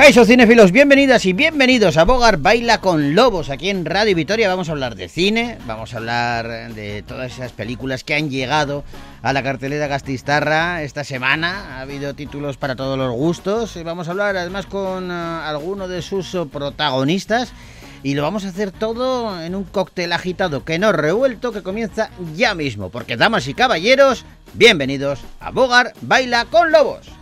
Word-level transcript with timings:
Caixo 0.00 0.24
cinéfilos, 0.24 0.72
bienvenidas 0.72 1.26
y 1.26 1.34
bienvenidos 1.34 1.98
a 1.98 2.06
Bogar 2.06 2.38
Baila 2.38 2.80
con 2.80 3.14
Lobos. 3.14 3.50
Aquí 3.50 3.68
en 3.68 3.84
Radio 3.84 4.16
Vitoria 4.16 4.48
vamos 4.48 4.70
a 4.70 4.72
hablar 4.72 4.94
de 4.94 5.10
cine, 5.10 5.58
vamos 5.66 5.92
a 5.92 5.98
hablar 5.98 6.72
de 6.72 7.02
todas 7.02 7.34
esas 7.34 7.52
películas 7.52 8.02
que 8.02 8.14
han 8.14 8.30
llegado 8.30 8.82
a 9.20 9.34
la 9.34 9.42
cartelera 9.42 9.88
Gastistarra 9.88 10.82
esta 10.82 11.04
semana. 11.04 11.76
Ha 11.76 11.82
habido 11.82 12.14
títulos 12.14 12.56
para 12.56 12.76
todos 12.76 12.96
los 12.96 13.12
gustos. 13.12 13.76
Y 13.76 13.82
vamos 13.82 14.08
a 14.08 14.12
hablar 14.12 14.38
además 14.38 14.64
con 14.64 15.10
uh, 15.10 15.42
alguno 15.42 15.86
de 15.86 16.00
sus 16.00 16.34
protagonistas. 16.50 17.52
Y 18.02 18.14
lo 18.14 18.22
vamos 18.22 18.46
a 18.46 18.48
hacer 18.48 18.72
todo 18.72 19.38
en 19.42 19.54
un 19.54 19.64
cóctel 19.64 20.14
agitado 20.14 20.64
que 20.64 20.78
no 20.78 20.92
revuelto 20.92 21.52
que 21.52 21.62
comienza 21.62 22.08
ya 22.34 22.54
mismo. 22.54 22.88
Porque, 22.88 23.18
damas 23.18 23.46
y 23.48 23.52
caballeros, 23.52 24.24
bienvenidos 24.54 25.20
a 25.40 25.50
Bogar 25.50 25.92
Baila 26.00 26.46
con 26.46 26.72
Lobos. 26.72 27.19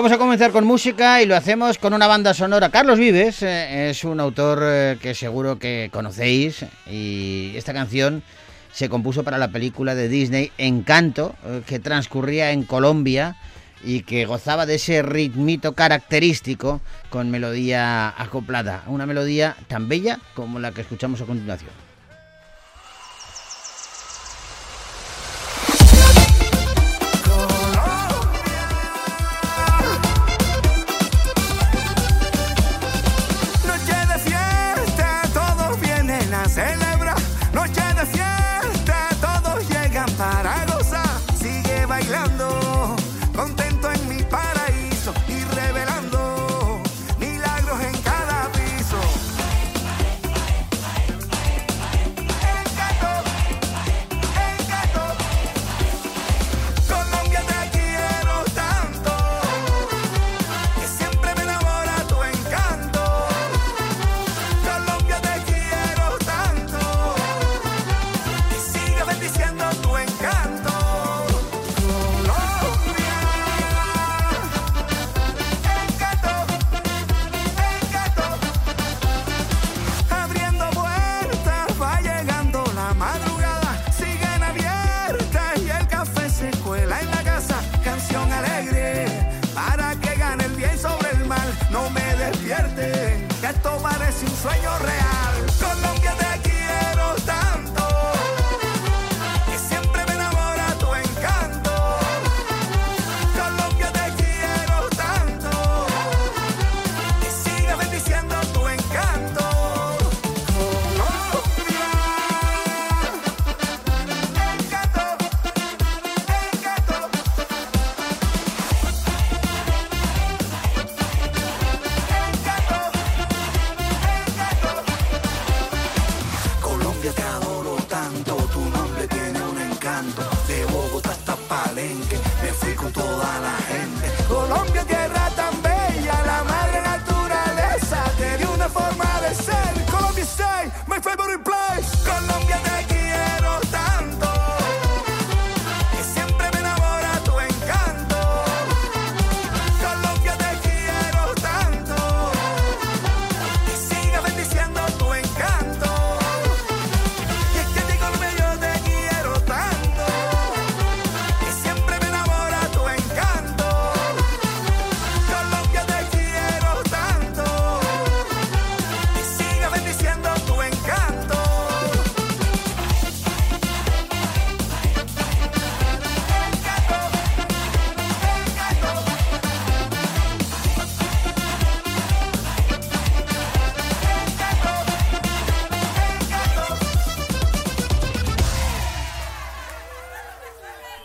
Vamos 0.00 0.12
a 0.12 0.16
comenzar 0.16 0.50
con 0.50 0.64
música 0.64 1.20
y 1.20 1.26
lo 1.26 1.36
hacemos 1.36 1.76
con 1.76 1.92
una 1.92 2.06
banda 2.06 2.32
sonora. 2.32 2.70
Carlos 2.70 2.98
Vives 2.98 3.42
eh, 3.42 3.90
es 3.90 4.02
un 4.02 4.18
autor 4.18 4.60
eh, 4.62 4.96
que 4.98 5.14
seguro 5.14 5.58
que 5.58 5.90
conocéis 5.92 6.64
y 6.90 7.52
esta 7.54 7.74
canción 7.74 8.22
se 8.72 8.88
compuso 8.88 9.24
para 9.24 9.36
la 9.36 9.48
película 9.48 9.94
de 9.94 10.08
Disney 10.08 10.52
Encanto, 10.56 11.34
eh, 11.44 11.60
que 11.66 11.80
transcurría 11.80 12.52
en 12.52 12.62
Colombia 12.62 13.36
y 13.84 14.00
que 14.00 14.24
gozaba 14.24 14.64
de 14.64 14.76
ese 14.76 15.02
ritmito 15.02 15.74
característico 15.74 16.80
con 17.10 17.30
melodía 17.30 18.14
acoplada, 18.16 18.84
una 18.86 19.04
melodía 19.04 19.54
tan 19.68 19.90
bella 19.90 20.18
como 20.32 20.60
la 20.60 20.72
que 20.72 20.80
escuchamos 20.80 21.20
a 21.20 21.26
continuación. 21.26 21.89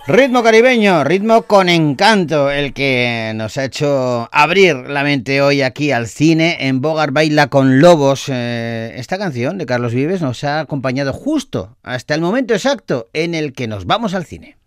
Ritmo 0.07 0.43
caribeño, 0.43 1.03
ritmo 1.03 1.47
con 1.47 1.67
encanto, 1.67 2.51
el 2.51 2.73
que 2.73 3.31
nos 3.33 3.57
ha 3.57 3.65
hecho 3.65 4.29
abrir 4.31 4.75
la 4.75 5.03
mente 5.03 5.41
hoy 5.41 5.63
aquí 5.63 5.89
al 5.89 6.07
cine 6.07 6.67
en 6.67 6.79
Bogar 6.79 7.09
Baila 7.09 7.47
con 7.47 7.79
Lobos. 7.79 8.25
Eh, 8.27 8.93
esta 8.97 9.17
canción 9.17 9.57
de 9.57 9.65
Carlos 9.65 9.95
Vives 9.95 10.21
nos 10.21 10.43
ha 10.43 10.59
acompañado 10.59 11.11
justo 11.11 11.75
hasta 11.81 12.13
el 12.13 12.21
momento 12.21 12.53
exacto 12.53 13.09
en 13.13 13.33
el 13.33 13.53
que 13.53 13.67
nos 13.67 13.87
vamos 13.87 14.13
al 14.13 14.25
cine. 14.25 14.57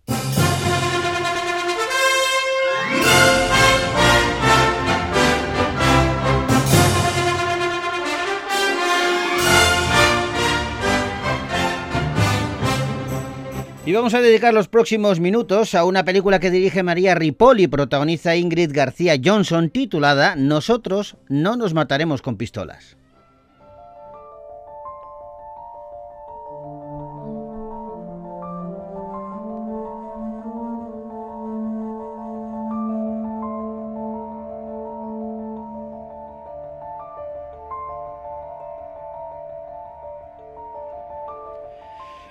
Y 13.89 13.93
vamos 13.95 14.13
a 14.13 14.21
dedicar 14.21 14.53
los 14.53 14.69
próximos 14.69 15.19
minutos 15.19 15.75
a 15.75 15.87
una 15.87 16.05
película 16.05 16.41
que 16.41 16.51
dirige 16.51 16.83
María 16.83 17.15
Ripoll 17.15 17.61
y 17.61 17.69
protagoniza 17.69 18.37
Ingrid 18.37 18.71
García 18.71 19.15
Johnson 19.25 19.71
titulada 19.71 20.37
Nosotros 20.37 21.17
no 21.31 21.57
nos 21.57 21.73
mataremos 21.73 22.21
con 22.21 22.37
pistolas. 22.37 22.98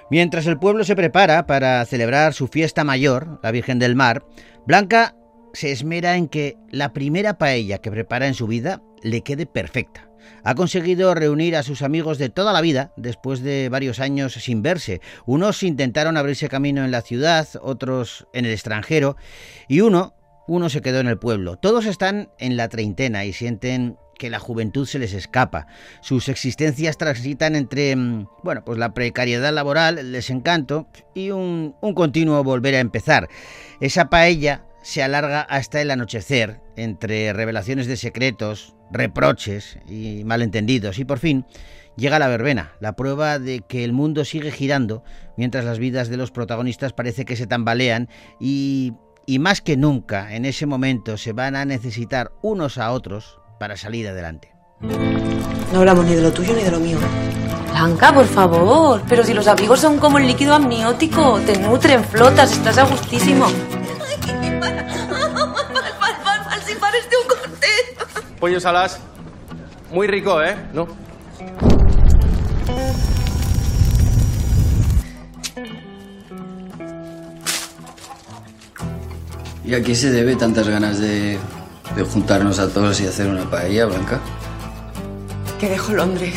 Mientras 0.09 0.47
el 0.47 0.57
pueblo 0.57 0.85
se 0.85 0.95
prepara 0.95 1.45
para 1.45 1.83
celebrar 1.85 2.33
su 2.33 2.47
fiesta 2.47 2.85
mayor, 2.85 3.39
la 3.43 3.51
Virgen 3.51 3.77
del 3.77 3.95
Mar, 3.95 4.23
Blanca 4.65 5.15
se 5.53 5.71
esmera 5.71 6.15
en 6.15 6.29
que 6.29 6.55
la 6.69 6.93
primera 6.93 7.37
paella 7.37 7.79
que 7.79 7.91
prepara 7.91 8.27
en 8.27 8.33
su 8.33 8.47
vida 8.47 8.81
le 9.03 9.21
quede 9.21 9.45
perfecta. 9.45 10.09
Ha 10.43 10.55
conseguido 10.55 11.13
reunir 11.13 11.55
a 11.55 11.63
sus 11.63 11.81
amigos 11.81 12.17
de 12.17 12.29
toda 12.29 12.53
la 12.53 12.61
vida 12.61 12.93
después 12.95 13.41
de 13.41 13.67
varios 13.69 13.99
años 13.99 14.33
sin 14.33 14.61
verse. 14.61 15.01
Unos 15.25 15.61
intentaron 15.63 16.15
abrirse 16.15 16.47
camino 16.47 16.85
en 16.85 16.91
la 16.91 17.01
ciudad, 17.01 17.47
otros 17.61 18.27
en 18.33 18.45
el 18.45 18.51
extranjero 18.51 19.17
y 19.67 19.81
uno, 19.81 20.15
uno 20.47 20.69
se 20.69 20.81
quedó 20.81 21.01
en 21.01 21.07
el 21.07 21.19
pueblo. 21.19 21.57
Todos 21.57 21.85
están 21.85 22.29
en 22.39 22.55
la 22.55 22.69
treintena 22.69 23.25
y 23.25 23.33
sienten 23.33 23.97
que 24.17 24.29
la 24.29 24.39
juventud 24.39 24.85
se 24.85 24.99
les 24.99 25.13
escapa. 25.13 25.67
Sus 26.01 26.29
existencias 26.29 26.97
transitan 26.97 27.55
entre, 27.55 27.95
mm, 27.95 28.27
bueno, 28.43 28.63
pues 28.65 28.77
la 28.77 28.93
precariedad 28.93 29.53
laboral, 29.53 29.97
el 29.97 30.11
desencanto 30.11 30.87
y 31.13 31.31
un, 31.31 31.75
un 31.81 31.93
continuo 31.93 32.43
volver 32.43 32.75
a 32.75 32.79
empezar. 32.79 33.29
Esa 33.79 34.09
paella 34.09 34.63
se 34.81 35.03
alarga 35.03 35.41
hasta 35.41 35.81
el 35.81 35.91
anochecer, 35.91 36.61
entre 36.75 37.33
revelaciones 37.33 37.87
de 37.87 37.97
secretos, 37.97 38.75
reproches 38.91 39.79
y 39.87 40.23
malentendidos. 40.23 40.99
Y 40.99 41.05
por 41.05 41.19
fin 41.19 41.45
llega 41.97 42.19
la 42.19 42.27
verbena, 42.27 42.71
la 42.79 42.95
prueba 42.95 43.39
de 43.39 43.61
que 43.67 43.83
el 43.83 43.91
mundo 43.91 44.23
sigue 44.23 44.51
girando 44.51 45.03
mientras 45.35 45.65
las 45.65 45.79
vidas 45.79 46.09
de 46.09 46.17
los 46.17 46.31
protagonistas 46.31 46.93
parece 46.93 47.25
que 47.25 47.35
se 47.35 47.47
tambalean 47.47 48.07
y, 48.39 48.93
y 49.25 49.39
más 49.39 49.61
que 49.61 49.75
nunca 49.75 50.35
en 50.35 50.45
ese 50.45 50.65
momento 50.65 51.17
se 51.17 51.33
van 51.33 51.55
a 51.55 51.65
necesitar 51.65 52.31
unos 52.41 52.77
a 52.77 52.91
otros 52.91 53.39
para 53.59 53.77
salir 53.77 54.07
adelante. 54.07 54.51
No 55.71 55.79
hablamos 55.79 56.05
ni 56.05 56.15
de 56.15 56.21
lo 56.21 56.31
tuyo 56.31 56.53
ni 56.53 56.63
de 56.63 56.71
lo 56.71 56.79
mío. 56.79 56.97
Blanca, 57.71 58.13
por 58.13 58.25
favor. 58.25 59.01
Pero 59.07 59.23
si 59.23 59.33
los 59.33 59.47
amigos 59.47 59.79
son 59.79 59.97
como 59.97 60.17
el 60.17 60.27
líquido 60.27 60.53
amniótico, 60.53 61.39
te 61.45 61.57
nutren, 61.57 62.03
flotas, 62.03 62.51
estás 62.51 62.77
a 62.77 62.83
gustísimo. 62.83 63.47
Pollo 68.39 68.59
salas. 68.59 68.99
Muy 69.91 70.07
rico, 70.07 70.41
¿eh? 70.43 70.55
¿No? 70.73 70.87
¿Y 79.65 79.73
a 79.73 79.83
qué 79.83 79.95
se 79.95 80.11
debe 80.11 80.35
tantas 80.35 80.67
ganas 80.69 80.99
de 80.99 81.37
de 81.95 82.03
juntarnos 82.03 82.59
a 82.59 82.69
todos 82.69 82.99
y 83.01 83.07
hacer 83.07 83.27
una 83.27 83.49
paella, 83.49 83.85
Blanca? 83.85 84.19
Que 85.59 85.69
dejo 85.69 85.93
Londres 85.93 86.35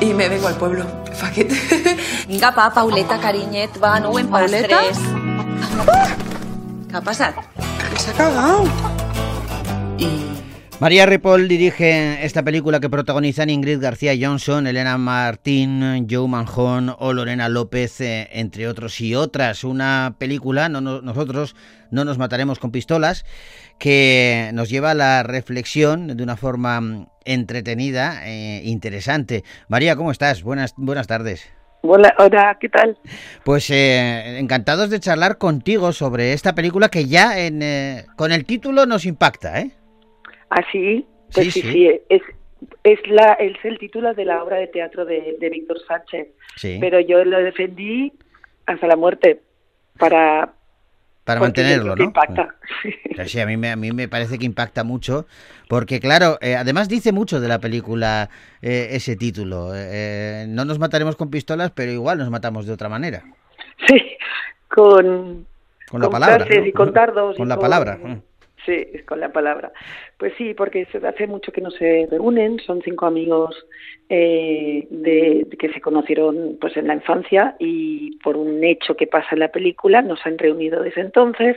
y 0.00 0.14
me 0.14 0.28
vengo 0.28 0.48
al 0.48 0.56
pueblo. 0.56 0.86
Venga, 2.28 2.54
pa, 2.54 2.72
Pauleta, 2.72 3.18
cariñet, 3.18 3.70
va, 3.82 4.00
no 4.00 4.12
pastres. 4.12 4.98
¿Qué 6.88 6.96
ha 6.96 7.00
pasado? 7.00 7.36
Se 7.96 8.10
ha 8.10 8.14
cagado. 8.14 8.64
María 10.82 11.06
Ripoll 11.06 11.46
dirige 11.46 12.26
esta 12.26 12.42
película 12.42 12.80
que 12.80 12.90
protagonizan 12.90 13.50
Ingrid 13.50 13.80
García 13.80 14.14
Johnson, 14.20 14.66
Elena 14.66 14.98
Martín, 14.98 16.08
Joe 16.10 16.26
Manjón 16.26 16.92
o 16.98 17.12
Lorena 17.12 17.48
López, 17.48 18.00
eh, 18.00 18.28
entre 18.32 18.66
otros 18.66 19.00
y 19.00 19.14
otras. 19.14 19.62
Una 19.62 20.16
película, 20.18 20.68
no, 20.68 20.80
no, 20.80 21.00
nosotros 21.00 21.54
no 21.92 22.04
nos 22.04 22.18
mataremos 22.18 22.58
con 22.58 22.72
pistolas, 22.72 23.24
que 23.78 24.50
nos 24.54 24.68
lleva 24.70 24.92
a 24.92 24.94
la 24.94 25.22
reflexión 25.22 26.16
de 26.16 26.22
una 26.22 26.36
forma 26.36 26.80
mm, 26.80 27.06
entretenida 27.24 28.26
e 28.26 28.62
interesante. 28.64 29.44
María, 29.68 29.96
¿cómo 29.96 30.10
estás? 30.10 30.42
Buenas, 30.42 30.74
buenas 30.76 31.06
tardes. 31.06 31.52
Hola, 31.82 32.14
hola, 32.18 32.56
¿qué 32.60 32.68
tal? 32.68 32.96
Pues 33.44 33.68
eh, 33.70 34.38
encantados 34.38 34.88
de 34.88 35.00
charlar 35.00 35.36
contigo 35.36 35.92
sobre 35.92 36.32
esta 36.32 36.54
película 36.54 36.88
que 36.88 37.06
ya 37.06 37.44
en, 37.44 37.60
eh, 37.60 38.04
con 38.16 38.30
el 38.30 38.44
título 38.44 38.86
nos 38.86 39.04
impacta, 39.04 39.60
¿eh? 39.60 39.72
¿Ah, 40.48 40.62
sí? 40.70 41.04
Pues 41.34 41.46
Sí, 41.46 41.50
sí, 41.50 41.62
sí. 41.62 41.72
sí, 41.72 42.00
es, 42.08 42.22
es, 42.84 42.98
la, 43.08 43.32
es 43.32 43.56
el 43.64 43.78
título 43.78 44.14
de 44.14 44.24
la 44.24 44.44
obra 44.44 44.58
de 44.58 44.68
teatro 44.68 45.04
de, 45.04 45.36
de 45.40 45.50
Víctor 45.50 45.78
Sánchez. 45.88 46.28
Sí. 46.54 46.78
Pero 46.80 47.00
yo 47.00 47.24
lo 47.24 47.38
defendí 47.42 48.12
hasta 48.66 48.86
la 48.86 48.96
muerte 48.96 49.40
para... 49.98 50.54
Para 51.24 51.40
mantenerlo, 51.40 51.94
¿no? 51.94 52.02
impacta. 52.04 52.56
Sí, 52.82 52.90
Sí, 53.26 53.40
a 53.40 53.46
mí, 53.46 53.56
me, 53.56 53.70
a 53.70 53.76
mí 53.76 53.92
me 53.92 54.08
parece 54.08 54.38
que 54.38 54.44
impacta 54.46 54.82
mucho, 54.82 55.26
porque 55.68 56.00
claro, 56.00 56.38
eh, 56.40 56.56
además 56.56 56.88
dice 56.88 57.12
mucho 57.12 57.40
de 57.40 57.46
la 57.46 57.60
película 57.60 58.28
eh, 58.60 58.88
ese 58.92 59.14
título. 59.16 59.70
Eh, 59.74 60.46
no 60.48 60.64
nos 60.64 60.78
mataremos 60.80 61.14
con 61.14 61.30
pistolas, 61.30 61.70
pero 61.70 61.92
igual 61.92 62.18
nos 62.18 62.30
matamos 62.30 62.66
de 62.66 62.72
otra 62.72 62.88
manera, 62.88 63.22
Sí, 63.86 64.16
con... 64.68 65.46
con 65.88 66.00
la 66.00 66.10
palabra. 66.10 66.36
frases 66.38 66.60
¿no? 66.62 66.66
y 66.66 66.72
con 66.72 66.92
dardos. 66.92 67.34
y 67.36 67.38
Con 67.38 67.48
la 67.48 67.58
palabra. 67.58 67.98
Sí, 68.64 68.86
con 69.06 69.18
la 69.18 69.32
palabra. 69.32 69.72
Pues 70.18 70.34
sí, 70.38 70.54
porque 70.54 70.84
se- 70.86 71.04
hace 71.04 71.26
mucho 71.26 71.50
que 71.50 71.60
no 71.60 71.70
se 71.72 72.06
reúnen, 72.10 72.60
son 72.60 72.80
cinco 72.82 73.06
amigos 73.06 73.56
eh, 74.08 74.86
de, 74.90 75.46
que 75.58 75.68
se 75.72 75.80
conocieron 75.80 76.58
pues 76.60 76.76
en 76.76 76.86
la 76.86 76.94
infancia 76.94 77.56
y 77.58 78.18
por 78.18 78.36
un 78.36 78.62
hecho 78.62 78.94
que 78.96 79.06
pasa 79.08 79.28
en 79.32 79.40
la 79.40 79.48
película 79.50 80.00
nos 80.02 80.24
han 80.26 80.38
reunido 80.38 80.82
desde 80.82 81.00
entonces 81.00 81.56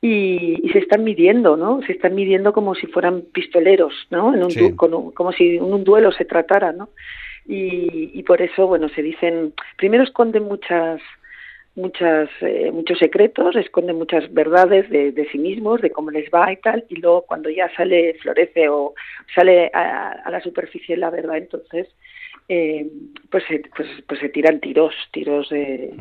y, 0.00 0.60
y 0.62 0.68
se 0.70 0.78
están 0.78 1.02
midiendo, 1.02 1.56
¿no? 1.56 1.80
Se 1.82 1.92
están 1.92 2.14
midiendo 2.14 2.52
como 2.52 2.74
si 2.76 2.86
fueran 2.86 3.22
pistoleros, 3.32 3.92
¿no? 4.10 4.32
En 4.34 4.44
un 4.44 4.50
Sí. 4.52 4.60
du- 4.60 4.76
con 4.76 4.94
un- 4.94 5.10
como 5.12 5.32
si 5.32 5.56
en 5.56 5.64
un 5.64 5.82
duelo 5.82 6.12
se 6.12 6.24
tratara, 6.24 6.72
¿no? 6.72 6.90
Y, 7.46 8.10
y 8.14 8.22
por 8.22 8.42
eso, 8.42 8.66
bueno, 8.68 8.88
se 8.90 9.02
dicen, 9.02 9.54
primero 9.76 10.04
esconden 10.04 10.44
muchas 10.44 11.00
muchas 11.78 12.28
eh, 12.42 12.70
muchos 12.72 12.98
secretos, 12.98 13.56
esconden 13.56 13.96
muchas 13.96 14.32
verdades 14.32 14.90
de, 14.90 15.12
de 15.12 15.28
sí 15.30 15.38
mismos, 15.38 15.80
de 15.80 15.90
cómo 15.90 16.10
les 16.10 16.28
va 16.30 16.52
y 16.52 16.56
tal, 16.56 16.84
y 16.88 16.96
luego 16.96 17.22
cuando 17.22 17.48
ya 17.48 17.74
sale, 17.74 18.14
florece 18.20 18.68
o 18.68 18.94
sale 19.34 19.70
a, 19.72 20.10
a 20.24 20.30
la 20.30 20.40
superficie 20.40 20.96
la 20.96 21.10
verdad, 21.10 21.38
entonces 21.38 21.88
eh, 22.48 22.90
pues, 23.30 23.44
se, 23.46 23.62
pues, 23.76 23.88
pues 24.06 24.20
se 24.20 24.30
tiran 24.30 24.58
tiros, 24.60 24.94
tiros 25.12 25.50
de, 25.50 25.92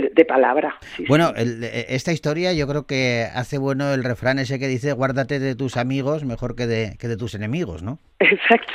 de, 0.00 0.10
de 0.14 0.24
palabra. 0.24 0.76
sí, 0.96 1.02
sí. 1.02 1.04
Bueno, 1.08 1.32
el- 1.36 1.62
eh, 1.64 1.86
esta 1.90 2.12
historia 2.12 2.52
yo 2.52 2.66
creo 2.66 2.86
que 2.86 3.26
hace 3.34 3.58
bueno 3.58 3.92
el 3.92 4.04
refrán 4.04 4.38
ese 4.38 4.58
que 4.58 4.68
dice 4.68 4.92
guárdate 4.92 5.38
de 5.38 5.54
tus 5.54 5.76
amigos 5.76 6.24
mejor 6.24 6.54
que 6.56 6.66
de, 6.66 6.96
que 6.98 7.08
de 7.08 7.16
tus 7.16 7.34
enemigos, 7.34 7.82
¿no? 7.82 7.98
Exacto, 8.18 8.72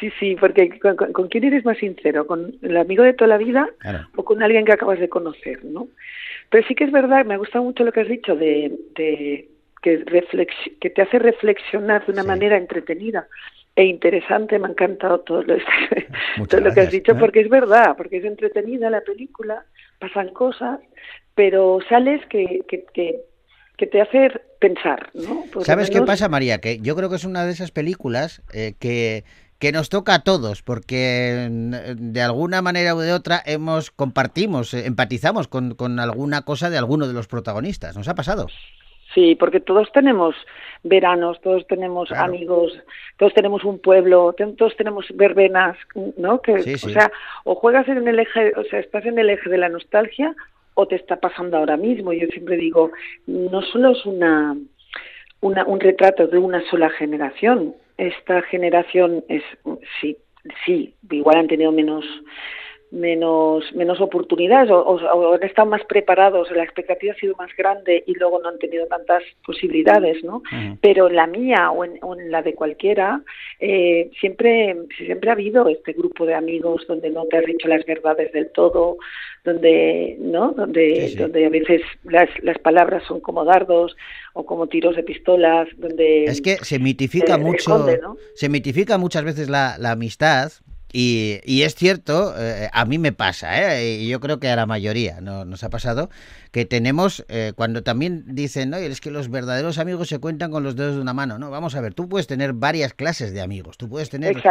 sí, 0.00 0.10
sí, 0.20 0.36
porque 0.38 0.78
con, 0.78 0.96
con- 0.96 1.12
¿con 1.12 1.28
quién 1.28 1.44
eres 1.44 1.64
más 1.64 1.78
sincero? 1.78 2.26
¿Con 2.26 2.54
el 2.62 2.76
amigo 2.76 3.02
de 3.02 3.14
toda 3.14 3.28
la 3.28 3.38
vida 3.38 3.68
Claro. 3.78 4.08
o 4.16 4.24
con 4.24 4.42
alguien 4.42 4.64
que 4.64 4.72
acabas 4.72 4.98
de 5.00 5.08
conocer, 5.08 5.64
¿no? 5.64 5.88
Pero 6.50 6.66
sí 6.66 6.74
que 6.74 6.84
es 6.84 6.92
verdad, 6.92 7.24
me 7.24 7.36
gusta 7.36 7.60
mucho 7.60 7.84
lo 7.84 7.92
que 7.92 8.00
has 8.00 8.08
dicho 8.08 8.34
de, 8.36 8.72
de 8.96 9.48
que, 9.82 10.04
reflex- 10.06 10.78
que 10.80 10.90
te 10.90 11.02
hace 11.02 11.18
reflexionar 11.18 12.04
de 12.06 12.12
una 12.12 12.22
Sí. 12.22 12.28
manera 12.28 12.56
entretenida 12.56 13.26
e 13.76 13.84
interesante. 13.84 14.58
Me 14.58 14.66
ha 14.66 14.70
encantado 14.70 15.20
todo 15.20 15.42
lo, 15.42 15.56
todo 16.48 16.60
lo 16.60 16.72
que 16.72 16.80
has 16.80 16.90
dicho, 16.90 17.12
¿eh? 17.12 17.16
porque 17.18 17.40
es 17.40 17.48
verdad, 17.48 17.96
porque 17.96 18.16
es 18.18 18.24
entretenida 18.24 18.90
la 18.90 19.02
película, 19.02 19.64
pasan 19.98 20.28
cosas, 20.32 20.80
pero 21.34 21.78
sales 21.88 22.20
que, 22.30 22.60
que, 22.68 22.84
que, 22.92 23.20
que 23.76 23.86
te 23.86 24.00
hace 24.00 24.30
pensar, 24.60 25.10
¿no? 25.14 25.44
Por 25.52 25.64
¿Sabes 25.64 25.90
qué 25.90 26.02
pasa, 26.02 26.28
María? 26.28 26.60
Que 26.60 26.80
yo 26.80 26.96
creo 26.96 27.08
que 27.08 27.16
es 27.16 27.24
una 27.24 27.44
de 27.44 27.52
esas 27.52 27.70
películas 27.70 28.42
eh, 28.52 28.74
que, 28.78 29.24
que 29.58 29.72
nos 29.72 29.88
toca 29.88 30.14
a 30.14 30.24
todos, 30.24 30.62
porque 30.62 31.48
mm, 31.50 32.12
de 32.12 32.22
alguna 32.22 32.62
manera 32.62 32.94
u 32.94 33.00
de 33.00 33.12
otra 33.12 33.42
hemos 33.44 33.90
compartimos, 33.90 34.74
eh, 34.74 34.86
empatizamos 34.86 35.48
con, 35.48 35.74
con 35.74 36.00
alguna 36.00 36.42
cosa 36.42 36.70
de 36.70 36.78
alguno 36.78 37.06
de 37.06 37.14
los 37.14 37.28
protagonistas. 37.28 37.96
¿Nos 37.96 38.08
ha 38.08 38.14
pasado? 38.14 38.46
Sí, 39.14 39.34
porque 39.36 39.60
todos 39.60 39.90
tenemos 39.92 40.34
veranos, 40.82 41.40
todos 41.40 41.66
tenemos 41.66 42.12
amigos, 42.12 42.78
todos 43.16 43.32
tenemos 43.32 43.64
un 43.64 43.78
pueblo, 43.78 44.34
todos 44.56 44.76
tenemos 44.76 45.06
verbenas, 45.14 45.76
¿no? 46.16 46.42
Que, 46.42 46.52
O 46.52 46.88
sea, 46.88 47.10
o 47.44 47.54
juegas 47.54 47.88
en 47.88 48.06
el 48.06 48.18
eje, 48.18 48.52
o 48.56 48.64
sea, 48.64 48.80
estás 48.80 49.06
en 49.06 49.18
el 49.18 49.30
eje 49.30 49.48
de 49.48 49.58
la 49.58 49.70
nostalgia 49.70 50.34
o 50.74 50.86
te 50.86 50.96
está 50.96 51.16
pasando 51.16 51.56
ahora 51.56 51.76
mismo. 51.76 52.12
Yo 52.12 52.26
siempre 52.28 52.56
digo, 52.56 52.92
no 53.26 53.62
solo 53.62 53.92
es 53.92 54.04
una, 54.04 54.56
una 55.40 55.64
un 55.64 55.80
retrato 55.80 56.26
de 56.26 56.38
una 56.38 56.62
sola 56.70 56.90
generación. 56.90 57.74
Esta 57.96 58.42
generación 58.42 59.24
es, 59.28 59.42
sí, 60.00 60.18
sí, 60.64 60.94
igual 61.10 61.38
han 61.38 61.48
tenido 61.48 61.72
menos 61.72 62.04
menos 62.90 63.64
menos 63.74 64.00
oportunidades 64.00 64.70
o, 64.70 65.34
han 65.34 65.42
estado 65.42 65.68
más 65.68 65.84
preparados, 65.84 66.50
la 66.52 66.64
expectativa 66.64 67.12
ha 67.12 67.16
sido 67.16 67.34
más 67.36 67.50
grande 67.56 68.02
y 68.06 68.14
luego 68.14 68.40
no 68.40 68.48
han 68.48 68.58
tenido 68.58 68.86
tantas 68.86 69.22
posibilidades, 69.44 70.24
¿no? 70.24 70.42
Pero 70.80 71.08
en 71.08 71.16
la 71.16 71.26
mía 71.26 71.70
o 71.70 71.84
en, 71.84 72.30
la 72.30 72.42
de 72.42 72.54
cualquiera 72.54 73.22
eh, 73.60 74.10
siempre 74.20 74.76
siempre 74.96 75.30
ha 75.30 75.34
habido 75.34 75.68
este 75.68 75.92
grupo 75.92 76.24
de 76.24 76.34
amigos 76.34 76.84
donde 76.88 77.10
no 77.10 77.26
te 77.26 77.38
has 77.38 77.44
dicho 77.44 77.68
las 77.68 77.84
verdades 77.84 78.32
del 78.32 78.50
todo, 78.52 78.96
donde 79.44 80.16
no, 80.18 80.52
donde 80.52 81.14
donde 81.16 81.46
a 81.46 81.50
veces 81.50 81.82
las, 82.04 82.28
las 82.42 82.58
palabras 82.58 83.02
son 83.06 83.20
como 83.20 83.44
dardos 83.44 83.96
o 84.32 84.46
como 84.46 84.66
tiros 84.66 84.96
de 84.96 85.02
pistolas, 85.02 85.68
donde 85.76 86.24
es 86.24 86.40
que 86.40 86.56
se 86.56 86.78
mitifica 86.78 87.36
mucho, 87.36 87.86
se 88.34 88.48
mitifica 88.48 88.96
muchas 88.96 89.24
veces 89.24 89.50
la, 89.50 89.76
la 89.78 89.92
amistad 89.92 90.52
y, 90.92 91.40
y, 91.44 91.62
es 91.62 91.74
cierto, 91.74 92.34
eh, 92.38 92.70
a 92.72 92.84
mí 92.86 92.98
me 92.98 93.12
pasa, 93.12 93.78
¿eh? 93.78 93.98
y 94.00 94.08
yo 94.08 94.20
creo 94.20 94.40
que 94.40 94.48
a 94.48 94.56
la 94.56 94.64
mayoría 94.64 95.20
no, 95.20 95.44
nos 95.44 95.62
ha 95.62 95.68
pasado, 95.68 96.08
que 96.50 96.64
tenemos, 96.64 97.26
eh, 97.28 97.52
cuando 97.54 97.82
también 97.82 98.24
dicen, 98.26 98.70
no, 98.70 98.78
es 98.78 99.00
que 99.00 99.10
los 99.10 99.30
verdaderos 99.30 99.78
amigos 99.78 100.08
se 100.08 100.18
cuentan 100.18 100.50
con 100.50 100.62
los 100.62 100.76
dedos 100.76 100.94
de 100.94 101.02
una 101.02 101.12
mano, 101.12 101.38
¿no? 101.38 101.50
Vamos 101.50 101.74
a 101.74 101.82
ver, 101.82 101.92
tú 101.92 102.08
puedes 102.08 102.26
tener 102.26 102.54
varias 102.54 102.94
clases 102.94 103.34
de 103.34 103.42
amigos, 103.42 103.76
tú 103.76 103.88
puedes 103.88 104.08
tener 104.08 104.42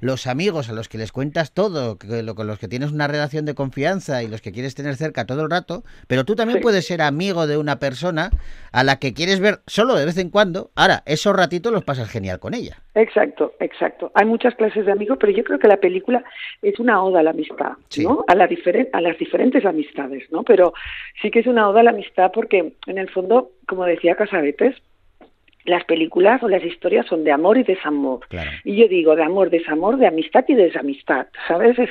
los 0.00 0.26
amigos 0.26 0.68
a 0.68 0.72
los 0.72 0.88
que 0.88 0.98
les 0.98 1.12
cuentas 1.12 1.52
todo, 1.52 1.96
con 1.98 2.46
los 2.46 2.58
que 2.58 2.68
tienes 2.68 2.92
una 2.92 3.06
relación 3.06 3.46
de 3.46 3.54
confianza 3.54 4.22
y 4.22 4.28
los 4.28 4.42
que 4.42 4.52
quieres 4.52 4.74
tener 4.74 4.96
cerca 4.96 5.24
todo 5.24 5.42
el 5.42 5.50
rato, 5.50 5.82
pero 6.08 6.24
tú 6.24 6.36
también 6.36 6.60
puedes 6.60 6.86
ser 6.86 7.00
amigo 7.00 7.46
de 7.46 7.56
una 7.56 7.78
persona 7.78 8.30
a 8.72 8.84
la 8.84 8.98
que 8.98 9.14
quieres 9.14 9.40
ver 9.40 9.60
solo 9.66 9.94
de 9.94 10.04
vez 10.04 10.18
en 10.18 10.28
cuando, 10.28 10.70
ahora, 10.74 11.02
esos 11.06 11.34
ratitos 11.34 11.72
los 11.72 11.84
pasas 11.84 12.10
genial 12.10 12.38
con 12.38 12.52
ella. 12.52 12.82
Exacto, 12.94 13.54
exacto. 13.60 14.10
Hay 14.14 14.26
muchas 14.26 14.54
clases 14.54 14.86
de 14.86 14.92
amigos, 14.92 15.18
pero 15.20 15.32
yo 15.32 15.44
creo 15.44 15.58
que 15.58 15.68
la 15.68 15.78
película 15.86 16.24
es 16.62 16.78
una 16.80 17.02
oda 17.02 17.20
a 17.20 17.22
la 17.22 17.30
amistad, 17.30 17.72
¿no? 17.98 18.24
A, 18.26 18.34
la 18.34 18.48
a 18.92 19.00
las 19.00 19.18
diferentes 19.18 19.64
amistades, 19.64 20.30
¿no? 20.32 20.42
Pero 20.42 20.72
sí 21.20 21.30
que 21.30 21.40
es 21.40 21.46
una 21.46 21.68
oda 21.68 21.80
a 21.80 21.84
la 21.84 21.90
amistad 21.90 22.32
porque, 22.32 22.72
en 22.86 22.98
el 22.98 23.08
fondo, 23.08 23.50
como 23.66 23.84
decía 23.84 24.16
Casabetes, 24.16 24.74
las 25.64 25.84
películas 25.84 26.42
o 26.42 26.48
las 26.48 26.64
historias 26.64 27.06
son 27.06 27.24
de 27.24 27.32
amor 27.32 27.58
y 27.58 27.64
desamor. 27.64 28.20
Y 28.64 28.76
yo 28.76 28.88
digo 28.88 29.14
de 29.16 29.22
amor, 29.22 29.50
desamor, 29.50 29.96
de 29.96 30.06
amistad 30.06 30.44
y 30.48 30.54
desamistad, 30.54 31.26
¿sabes? 31.48 31.78
Es, 31.78 31.90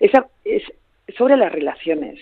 esa, 0.00 0.26
es 0.44 0.62
sobre 1.16 1.36
las 1.36 1.52
relaciones. 1.52 2.18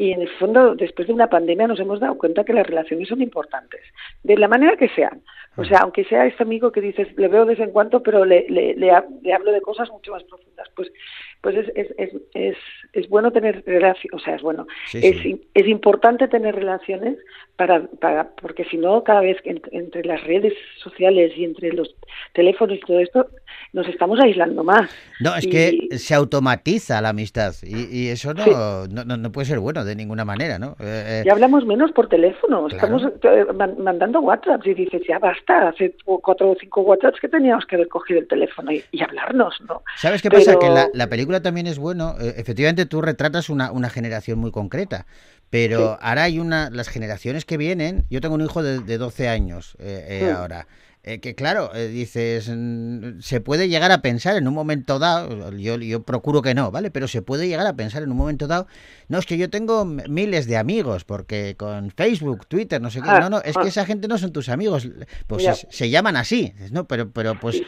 Y 0.00 0.12
en 0.12 0.22
el 0.22 0.28
fondo, 0.38 0.76
después 0.76 1.08
de 1.08 1.14
una 1.14 1.28
pandemia, 1.28 1.66
nos 1.66 1.80
hemos 1.80 1.98
dado 1.98 2.16
cuenta 2.16 2.44
que 2.44 2.52
las 2.52 2.64
relaciones 2.64 3.08
son 3.08 3.20
importantes, 3.20 3.80
de 4.22 4.36
la 4.36 4.46
manera 4.46 4.76
que 4.76 4.88
sean. 4.90 5.22
O 5.56 5.64
sea, 5.64 5.80
aunque 5.80 6.04
sea 6.04 6.24
este 6.24 6.44
amigo 6.44 6.70
que 6.70 6.80
dices, 6.80 7.08
le 7.16 7.26
veo 7.26 7.44
de 7.44 7.56
vez 7.56 7.58
en 7.58 7.72
cuando, 7.72 8.00
pero 8.00 8.24
le, 8.24 8.46
le, 8.48 8.76
le, 8.76 8.92
hablo 8.92 9.50
de 9.50 9.60
cosas 9.60 9.90
mucho 9.90 10.12
más 10.12 10.22
profundas, 10.22 10.68
pues, 10.76 10.92
pues 11.40 11.56
es, 11.56 11.72
es, 11.74 11.88
es, 11.98 12.10
es, 12.34 12.56
es 12.92 13.08
bueno 13.08 13.32
tener 13.32 13.64
relaciones, 13.66 14.12
o 14.12 14.20
sea, 14.20 14.36
es 14.36 14.42
bueno, 14.42 14.68
es, 14.94 15.16
es 15.54 15.66
importante 15.66 16.28
tener 16.28 16.54
relaciones 16.54 17.18
para, 17.56 17.88
para 18.00 18.30
porque 18.36 18.66
si 18.66 18.76
no, 18.76 19.02
cada 19.02 19.20
vez 19.20 19.42
que 19.42 19.60
entre 19.72 20.04
las 20.04 20.22
redes 20.22 20.54
sociales 20.76 21.32
y 21.36 21.44
entre 21.44 21.72
los 21.72 21.92
teléfonos 22.34 22.76
y 22.76 22.80
todo 22.80 23.00
esto, 23.00 23.28
nos 23.72 23.86
estamos 23.88 24.18
aislando 24.20 24.64
más. 24.64 24.90
No, 25.20 25.34
es 25.36 25.46
que 25.46 25.88
se 25.98 26.14
automatiza 26.14 27.00
la 27.00 27.10
amistad 27.10 27.54
y, 27.62 27.96
y 27.96 28.08
eso 28.08 28.34
no, 28.34 28.86
no, 28.86 29.16
no, 29.16 29.32
puede 29.32 29.46
ser 29.46 29.58
bueno 29.58 29.84
de 29.84 29.96
ninguna 29.96 30.24
manera, 30.24 30.58
¿no? 30.58 30.76
Eh, 30.80 31.20
eh, 31.20 31.22
ya 31.26 31.32
hablamos 31.32 31.66
menos 31.66 31.92
por 31.92 32.08
teléfono, 32.08 32.68
estamos 32.68 33.02
eh, 33.04 33.46
mandando 33.78 34.20
WhatsApp 34.20 34.66
y 34.66 34.74
dices, 34.74 35.02
ya 35.08 35.18
basta 35.18 35.68
hace 35.68 35.94
cuatro 36.04 36.50
o 36.50 36.56
cinco 36.58 36.82
WhatsApps 36.82 37.20
que 37.20 37.28
teníamos 37.28 37.66
que 37.66 37.76
haber 37.76 37.88
cogido 37.88 38.20
el 38.20 38.28
teléfono 38.28 38.72
y, 38.72 38.82
hablarnos, 39.00 39.54
¿no? 39.68 39.82
¿Sabes 39.96 40.22
qué 40.22 40.30
pasa? 40.30 40.58
Que 40.58 40.68
la, 40.92 41.06
película 41.08 41.40
también 41.40 41.66
es 41.66 41.78
bueno, 41.78 42.14
eh, 42.20 42.34
efectivamente 42.36 42.86
tú 42.86 43.00
retratas 43.00 43.48
una, 43.48 43.70
una 43.72 43.90
generación 43.90 44.38
muy 44.38 44.50
concreta, 44.50 45.06
pero 45.50 45.98
ahora 46.00 46.24
hay 46.24 46.38
una, 46.38 46.70
las 46.70 46.88
generaciones 46.88 47.44
que 47.44 47.56
vienen, 47.56 48.04
yo 48.10 48.20
tengo 48.20 48.34
un 48.34 48.42
hijo 48.42 48.62
de, 48.62 48.80
de 48.80 48.98
12 48.98 49.28
años 49.28 49.76
eh, 49.78 50.22
eh, 50.22 50.30
ahora, 50.30 50.66
eh, 51.04 51.20
que 51.20 51.34
claro, 51.34 51.70
eh, 51.74 51.88
dices, 51.88 52.50
mm, 52.54 53.20
se 53.20 53.40
puede 53.40 53.68
llegar 53.68 53.92
a 53.92 54.02
pensar 54.02 54.36
en 54.36 54.48
un 54.48 54.54
momento 54.54 54.98
dado, 54.98 55.52
yo, 55.52 55.76
yo 55.76 56.02
procuro 56.02 56.42
que 56.42 56.54
no, 56.54 56.70
¿vale? 56.70 56.90
Pero 56.90 57.08
se 57.08 57.22
puede 57.22 57.48
llegar 57.48 57.66
a 57.66 57.74
pensar 57.74 58.02
en 58.02 58.10
un 58.10 58.16
momento 58.16 58.46
dado, 58.46 58.66
no, 59.08 59.18
es 59.18 59.26
que 59.26 59.38
yo 59.38 59.48
tengo 59.48 59.84
miles 59.84 60.46
de 60.46 60.56
amigos, 60.56 61.04
porque 61.04 61.54
con 61.56 61.90
Facebook, 61.90 62.46
Twitter, 62.46 62.80
no 62.80 62.90
sé 62.90 63.00
qué, 63.00 63.10
ah, 63.10 63.20
no, 63.20 63.30
no, 63.30 63.38
es 63.38 63.56
que 63.56 63.66
ah. 63.66 63.68
esa 63.68 63.86
gente 63.86 64.08
no 64.08 64.18
son 64.18 64.32
tus 64.32 64.48
amigos, 64.48 64.88
pues 65.26 65.66
se, 65.70 65.90
llaman 65.90 66.16
así, 66.16 66.52
¿no? 66.72 66.84
Pero, 66.84 67.10
pero 67.10 67.38
pues, 67.40 67.62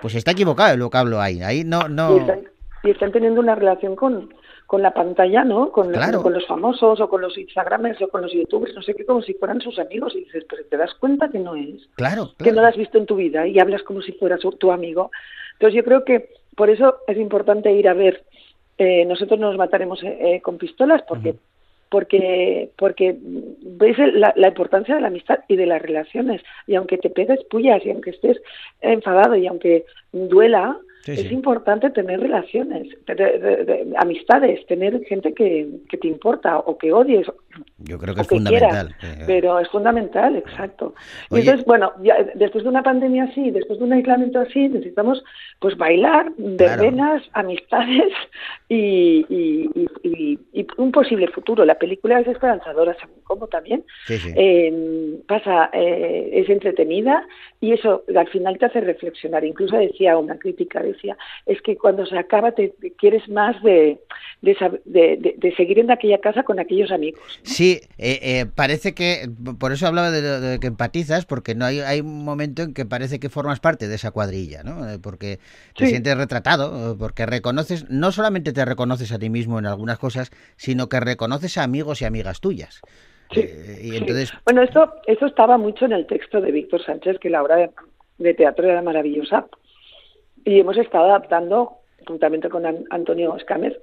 pues 0.00 0.14
está 0.14 0.30
equivocado 0.30 0.72
el 0.72 0.82
vocablo 0.82 1.20
ahí, 1.20 1.42
ahí 1.42 1.64
no, 1.64 1.88
no... 1.88 2.26
y 2.82 2.90
están 2.90 3.12
teniendo 3.12 3.40
una 3.40 3.54
relación 3.54 3.94
con, 3.94 4.32
con 4.70 4.82
la 4.82 4.94
pantalla, 4.94 5.42
¿no? 5.42 5.72
Con, 5.72 5.92
con, 6.22 6.32
los 6.32 6.46
famosos 6.46 7.00
o 7.00 7.08
con 7.08 7.20
los 7.20 7.36
Instagramers 7.36 8.00
o 8.02 8.08
con 8.08 8.22
los 8.22 8.32
YouTubers, 8.32 8.72
no 8.72 8.82
sé 8.82 8.94
qué, 8.94 9.04
como 9.04 9.20
si 9.20 9.34
fueran 9.34 9.60
sus 9.60 9.80
amigos. 9.80 10.14
Y 10.14 10.20
dices, 10.20 10.46
pero 10.48 10.62
te 10.64 10.76
das 10.76 10.94
cuenta 10.94 11.28
que 11.28 11.40
no 11.40 11.56
es. 11.56 11.88
Claro. 11.96 12.30
Que 12.38 12.52
no 12.52 12.62
lo 12.62 12.68
has 12.68 12.76
visto 12.76 12.96
en 12.96 13.04
tu 13.04 13.16
vida 13.16 13.48
y 13.48 13.58
hablas 13.58 13.82
como 13.82 14.00
si 14.00 14.12
fueras 14.12 14.42
tu 14.60 14.70
amigo. 14.70 15.10
Entonces 15.54 15.74
yo 15.74 15.82
creo 15.82 16.04
que 16.04 16.28
por 16.54 16.70
eso 16.70 16.98
es 17.08 17.16
importante 17.16 17.72
ir 17.72 17.88
a 17.88 17.94
ver. 17.94 18.22
Eh, 18.78 19.04
nosotros 19.06 19.40
nos 19.40 19.56
mataremos 19.56 20.00
eh, 20.04 20.18
eh, 20.20 20.40
con 20.40 20.56
pistolas 20.56 21.02
porque. 21.02 21.34
porque 21.88 22.70
porque 22.76 23.16
ves 23.20 23.98
la, 24.14 24.32
la, 24.36 24.48
importancia 24.48 24.94
de 24.94 25.00
la 25.00 25.08
amistad 25.08 25.40
y 25.48 25.56
de 25.56 25.66
las 25.66 25.82
relaciones 25.82 26.42
y 26.68 26.76
aunque 26.76 26.96
te 26.96 27.10
pegues 27.10 27.42
pullas 27.50 27.84
y 27.84 27.90
aunque 27.90 28.10
estés 28.10 28.40
enfadado 28.80 29.34
y 29.34 29.48
aunque 29.48 29.84
duela 30.12 30.78
es 31.06 31.32
importante 31.32 31.90
tener 31.90 32.20
relaciones, 32.20 32.88
amistades, 33.96 34.66
tener 34.66 35.02
gente 35.04 35.32
que, 35.32 35.68
que, 35.88 35.96
te 35.96 36.08
importa 36.08 36.58
o 36.58 36.76
que 36.76 36.92
odies. 36.92 37.26
Yo 37.78 37.98
creo 37.98 38.14
que 38.14 38.20
es 38.22 38.28
fundamental. 38.28 38.94
pero 39.26 39.58
es 39.58 39.68
fundamental, 39.68 40.36
exacto. 40.36 40.94
Y 41.30 41.40
entonces, 41.40 41.64
bueno, 41.66 41.92
después 42.34 42.64
de 42.64 42.70
una 42.70 42.82
pandemia 42.82 43.24
así, 43.24 43.50
después 43.50 43.78
de 43.78 43.84
un 43.84 43.92
aislamiento 43.92 44.40
así, 44.40 44.68
necesitamos 44.68 45.22
pues 45.58 45.76
bailar, 45.76 46.32
verbenas, 46.36 47.22
amistades 47.32 48.12
y, 48.68 49.26
y, 49.28 50.38
un 50.76 50.92
posible 50.92 51.28
futuro. 51.28 51.64
La 51.64 51.76
película 51.76 52.20
es 52.20 52.28
esperanzadora, 52.28 52.96
como 53.24 53.46
también. 53.46 53.84
Eh, 54.08 55.20
pasa, 55.26 55.70
eh, 55.72 56.30
es 56.32 56.48
entretenida 56.48 57.26
y 57.60 57.72
eso 57.72 58.04
al 58.14 58.28
final 58.28 58.58
te 58.58 58.66
hace 58.66 58.80
reflexionar. 58.80 59.44
Incluso 59.44 59.76
decía 59.76 60.18
una 60.18 60.38
crítica 60.38 60.82
decía, 60.82 61.16
es 61.46 61.60
que 61.62 61.76
cuando 61.76 62.06
se 62.06 62.18
acaba 62.18 62.52
te, 62.52 62.72
quieres 62.96 63.28
más 63.28 63.60
de 63.62 63.98
de, 64.42 65.54
seguir 65.56 65.78
en 65.78 65.90
aquella 65.90 66.18
casa 66.18 66.42
con 66.42 66.58
aquellos 66.58 66.90
amigos. 66.90 67.39
Sí, 67.42 67.80
eh, 67.98 68.18
eh, 68.22 68.46
parece 68.54 68.94
que, 68.94 69.28
por 69.58 69.72
eso 69.72 69.86
hablaba 69.86 70.10
de, 70.10 70.58
que 70.60 70.66
empatizas, 70.66 71.26
porque 71.26 71.54
no 71.54 71.64
hay, 71.64 71.80
hay 71.80 72.00
un 72.00 72.24
momento 72.24 72.62
en 72.62 72.74
que 72.74 72.84
parece 72.84 73.18
que 73.18 73.28
formas 73.28 73.60
parte 73.60 73.88
de 73.88 73.94
esa 73.94 74.10
cuadrilla, 74.10 74.62
¿no? 74.62 74.88
Eh, 74.88 74.98
porque 75.02 75.38
te 75.76 75.86
sientes 75.86 76.16
retratado, 76.16 76.96
porque 76.98 77.26
reconoces, 77.26 77.88
no 77.90 78.12
solamente 78.12 78.52
te 78.52 78.64
reconoces 78.64 79.12
a 79.12 79.18
ti 79.18 79.30
mismo 79.30 79.58
en 79.58 79.66
algunas 79.66 79.98
cosas, 79.98 80.30
sino 80.56 80.88
que 80.88 81.00
reconoces 81.00 81.56
a 81.58 81.62
amigos 81.62 82.02
y 82.02 82.04
amigas 82.04 82.40
tuyas. 82.40 82.80
Sí, 83.32 83.48
y 83.82 83.96
entonces... 83.96 84.32
Bueno, 84.44 84.62
esto, 84.62 84.92
eso 85.06 85.26
estaba 85.26 85.56
mucho 85.56 85.84
en 85.84 85.92
el 85.92 86.06
texto 86.06 86.40
de 86.40 86.50
Víctor 86.50 86.84
Sánchez, 86.84 87.18
que 87.20 87.30
la 87.30 87.42
obra 87.42 87.70
de 88.18 88.34
teatro 88.34 88.68
era 88.68 88.82
maravillosa 88.82 89.46
y 90.44 90.60
hemos 90.60 90.76
estado 90.76 91.06
adaptando, 91.06 91.78
juntamente 92.06 92.48
con 92.48 92.64
Antonio 92.90 93.36
Escámez, 93.36 93.76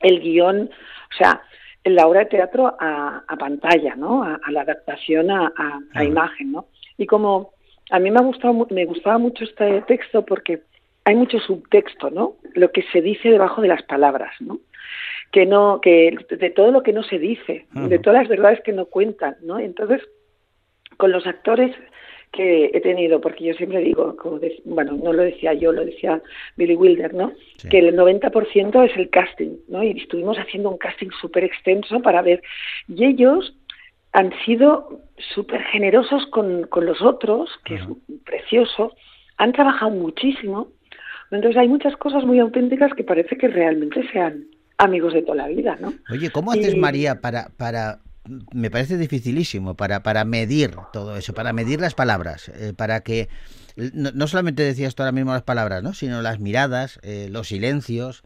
el 0.00 0.20
guion, 0.20 0.62
o 0.62 1.16
sea, 1.16 1.42
la 1.84 2.06
obra 2.06 2.20
de 2.20 2.26
teatro 2.26 2.76
a, 2.78 3.24
pantalla, 3.38 3.94
¿no? 3.96 4.22
A, 4.22 4.38
la 4.50 4.62
adaptación 4.62 5.30
a, 5.30 5.52
imagen, 6.02 6.52
¿no? 6.52 6.66
Y 6.98 7.06
como 7.06 7.52
a 7.90 7.98
mí 7.98 8.10
me 8.10 8.18
ha 8.18 8.22
gustado, 8.22 8.66
me 8.70 8.84
gustaba 8.84 9.18
mucho 9.18 9.44
este 9.44 9.82
texto 9.82 10.24
porque 10.24 10.62
hay 11.04 11.14
mucho 11.14 11.38
subtexto, 11.38 12.10
¿no? 12.10 12.34
Lo 12.54 12.70
que 12.70 12.82
se 12.92 13.00
dice 13.00 13.30
debajo 13.30 13.62
de 13.62 13.68
las 13.68 13.82
palabras, 13.82 14.32
¿no? 14.40 14.60
Que 15.32 15.46
no, 15.46 15.80
que 15.80 16.16
de 16.28 16.50
todo 16.50 16.70
lo 16.70 16.82
que 16.82 16.92
no 16.92 17.02
se 17.02 17.18
dice, 17.18 17.66
de 17.72 17.98
todas 17.98 18.22
las 18.22 18.28
verdades 18.28 18.60
que 18.62 18.72
no 18.72 18.86
cuentan, 18.86 19.36
¿no? 19.42 19.58
Entonces, 19.58 20.02
con 20.96 21.12
los 21.12 21.26
actores 21.26 21.74
que 22.32 22.70
he 22.72 22.80
tenido, 22.80 23.20
porque 23.20 23.44
yo 23.44 23.54
siempre 23.54 23.80
digo, 23.80 24.14
como 24.16 24.38
de- 24.38 24.60
bueno, 24.64 24.92
no 24.92 25.12
lo 25.12 25.22
decía 25.24 25.52
yo, 25.52 25.72
lo 25.72 25.84
decía 25.84 26.22
Billy 26.56 26.76
Wilder, 26.76 27.12
¿no? 27.12 27.32
Sí. 27.56 27.68
Que 27.68 27.78
el 27.80 27.96
90% 27.96 28.82
es 28.88 28.96
el 28.96 29.10
casting, 29.10 29.56
¿no? 29.68 29.82
Y 29.82 29.98
estuvimos 29.98 30.36
haciendo 30.38 30.70
un 30.70 30.78
casting 30.78 31.08
súper 31.20 31.44
extenso 31.44 32.00
para 32.00 32.22
ver. 32.22 32.40
Y 32.88 33.04
ellos 33.04 33.54
han 34.12 34.32
sido 34.44 35.00
súper 35.34 35.62
generosos 35.64 36.26
con, 36.26 36.66
con 36.68 36.86
los 36.86 37.02
otros, 37.02 37.50
que 37.64 37.74
es 37.76 37.82
precioso, 38.24 38.94
han 39.36 39.52
trabajado 39.52 39.90
muchísimo. 39.90 40.68
Entonces 41.30 41.56
hay 41.56 41.68
muchas 41.68 41.96
cosas 41.96 42.24
muy 42.24 42.38
auténticas 42.40 42.92
que 42.94 43.04
parece 43.04 43.36
que 43.36 43.48
realmente 43.48 44.08
sean 44.12 44.44
amigos 44.78 45.12
de 45.14 45.22
toda 45.22 45.36
la 45.36 45.48
vida, 45.48 45.76
¿no? 45.80 45.92
Oye, 46.12 46.30
¿cómo 46.30 46.52
haces, 46.52 46.74
Y- 46.74 46.78
María, 46.78 47.20
para, 47.20 47.48
para, 47.56 47.98
me 48.52 48.70
parece 48.70 48.96
dificilísimo, 48.98 49.74
para, 49.74 50.02
para 50.02 50.24
medir 50.24 50.72
todo 50.92 51.16
eso, 51.16 51.32
para 51.32 51.52
medir 51.52 51.80
las 51.80 51.94
palabras, 51.94 52.48
eh, 52.48 52.72
para 52.76 53.00
que, 53.00 53.28
no, 53.94 54.10
no 54.12 54.26
solamente 54.26 54.62
decías 54.62 54.94
tú 54.94 55.02
ahora 55.02 55.12
mismo 55.12 55.32
las 55.32 55.42
palabras, 55.42 55.82
¿no? 55.82 55.94
Sino 55.94 56.20
las 56.22 56.38
miradas, 56.38 57.00
eh, 57.02 57.28
los 57.30 57.48
silencios. 57.48 58.22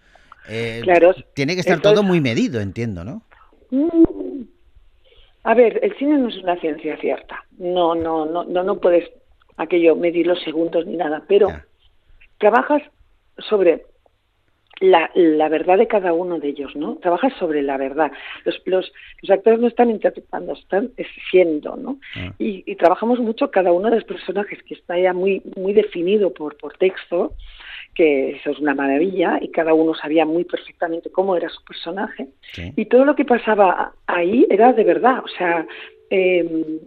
eh, 0.48 0.80
Claro, 0.82 1.14
Tiene 1.34 1.54
que 1.54 1.60
estar 1.60 1.80
todo 1.80 2.00
es- 2.00 2.06
muy 2.06 2.20
medido, 2.20 2.60
entiendo, 2.60 3.04
¿no? 3.04 3.22
Mm, 3.70 4.42
A 5.44 5.54
ver, 5.54 5.78
el 5.82 5.94
cine 5.98 6.18
no 6.18 6.28
es 6.28 6.36
una 6.38 6.58
ciencia 6.58 6.96
cierta. 6.98 7.44
No, 7.58 7.94
no, 7.94 8.24
no, 8.24 8.44
no, 8.44 8.62
no 8.62 8.80
puedes 8.80 9.08
aquello 9.58 9.94
medir 9.94 10.26
los 10.26 10.42
segundos 10.42 10.86
ni 10.86 10.96
nada, 10.96 11.22
pero 11.28 11.48
Ya. 11.48 11.66
trabajas 12.38 12.82
sobre 13.38 13.84
la, 14.80 15.10
la 15.14 15.48
verdad 15.48 15.78
de 15.78 15.86
cada 15.86 16.12
uno 16.12 16.38
de 16.38 16.48
ellos, 16.48 16.74
¿no? 16.74 16.96
Trabajas 16.96 17.32
sobre 17.38 17.62
la 17.62 17.76
verdad. 17.76 18.10
Los, 18.44 18.60
los, 18.66 18.92
los 19.22 19.30
actores 19.30 19.60
no 19.60 19.68
están 19.68 19.90
interpretando, 19.90 20.52
están 20.54 20.90
siendo, 21.30 21.76
¿no? 21.76 21.98
Ah. 22.16 22.32
Y, 22.38 22.64
y 22.66 22.76
trabajamos 22.76 23.20
mucho 23.20 23.50
cada 23.50 23.72
uno 23.72 23.88
de 23.90 23.96
los 23.96 24.04
personajes 24.04 24.62
que 24.64 24.74
está 24.74 24.98
ya 24.98 25.12
muy, 25.12 25.42
muy 25.56 25.72
definido 25.72 26.32
por, 26.32 26.56
por 26.56 26.76
texto, 26.76 27.34
que 27.94 28.30
eso 28.32 28.50
es 28.50 28.58
una 28.58 28.74
maravilla, 28.74 29.38
y 29.40 29.48
cada 29.48 29.72
uno 29.74 29.94
sabía 29.94 30.24
muy 30.26 30.44
perfectamente 30.44 31.10
cómo 31.10 31.36
era 31.36 31.48
su 31.48 31.62
personaje. 31.64 32.26
Sí. 32.52 32.72
Y 32.76 32.86
todo 32.86 33.04
lo 33.04 33.14
que 33.14 33.24
pasaba 33.24 33.92
ahí 34.06 34.46
era 34.50 34.72
de 34.72 34.82
verdad, 34.82 35.20
o 35.24 35.28
sea, 35.28 35.64
eh, 36.10 36.44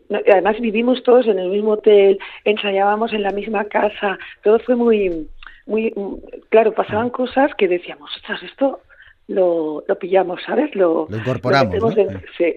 no- 0.09 0.19
además 0.31 0.59
vivimos 0.59 1.01
todos 1.03 1.27
en 1.27 1.39
el 1.39 1.49
mismo 1.49 1.71
hotel, 1.71 2.19
ensayábamos 2.43 3.13
en 3.13 3.23
la 3.23 3.31
misma 3.31 3.63
casa, 3.65 4.17
todo 4.43 4.59
fue 4.59 4.75
muy, 4.75 5.27
muy, 5.67 5.93
mm, 5.95 6.15
claro, 6.49 6.73
pasaban 6.73 7.09
cosas 7.09 7.53
que 7.55 7.67
decíamos, 7.67 8.09
ostras, 8.15 8.41
esto 8.43 8.81
lo, 9.27 9.83
lo 9.87 9.99
pillamos, 9.99 10.41
¿sabes? 10.43 10.73
Lo, 10.75 11.07
Lo 11.09 11.17
incorporamos, 11.17 11.93
sí. 12.37 12.55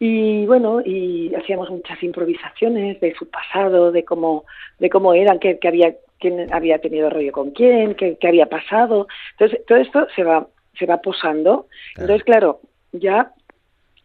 Y 0.00 0.46
bueno, 0.46 0.80
y 0.84 1.34
hacíamos 1.34 1.70
muchas 1.70 2.00
improvisaciones 2.02 3.00
de 3.00 3.14
su 3.14 3.28
pasado, 3.28 3.90
de 3.90 4.04
cómo, 4.04 4.44
de 4.78 4.90
cómo 4.90 5.12
eran, 5.12 5.38
que, 5.40 5.58
que 5.58 5.68
había, 5.68 5.94
quién 6.20 6.52
había 6.52 6.78
tenido 6.78 7.10
rollo 7.10 7.32
con 7.32 7.50
quién, 7.50 7.94
qué, 7.94 8.16
qué 8.20 8.28
había 8.28 8.46
pasado. 8.46 9.08
Entonces, 9.32 9.64
todo 9.66 9.78
esto 9.78 10.06
se 10.14 10.22
va, 10.22 10.46
se 10.78 10.86
va 10.86 10.98
posando. 10.98 11.66
Entonces, 11.96 12.22
claro, 12.22 12.60
ya 12.92 13.32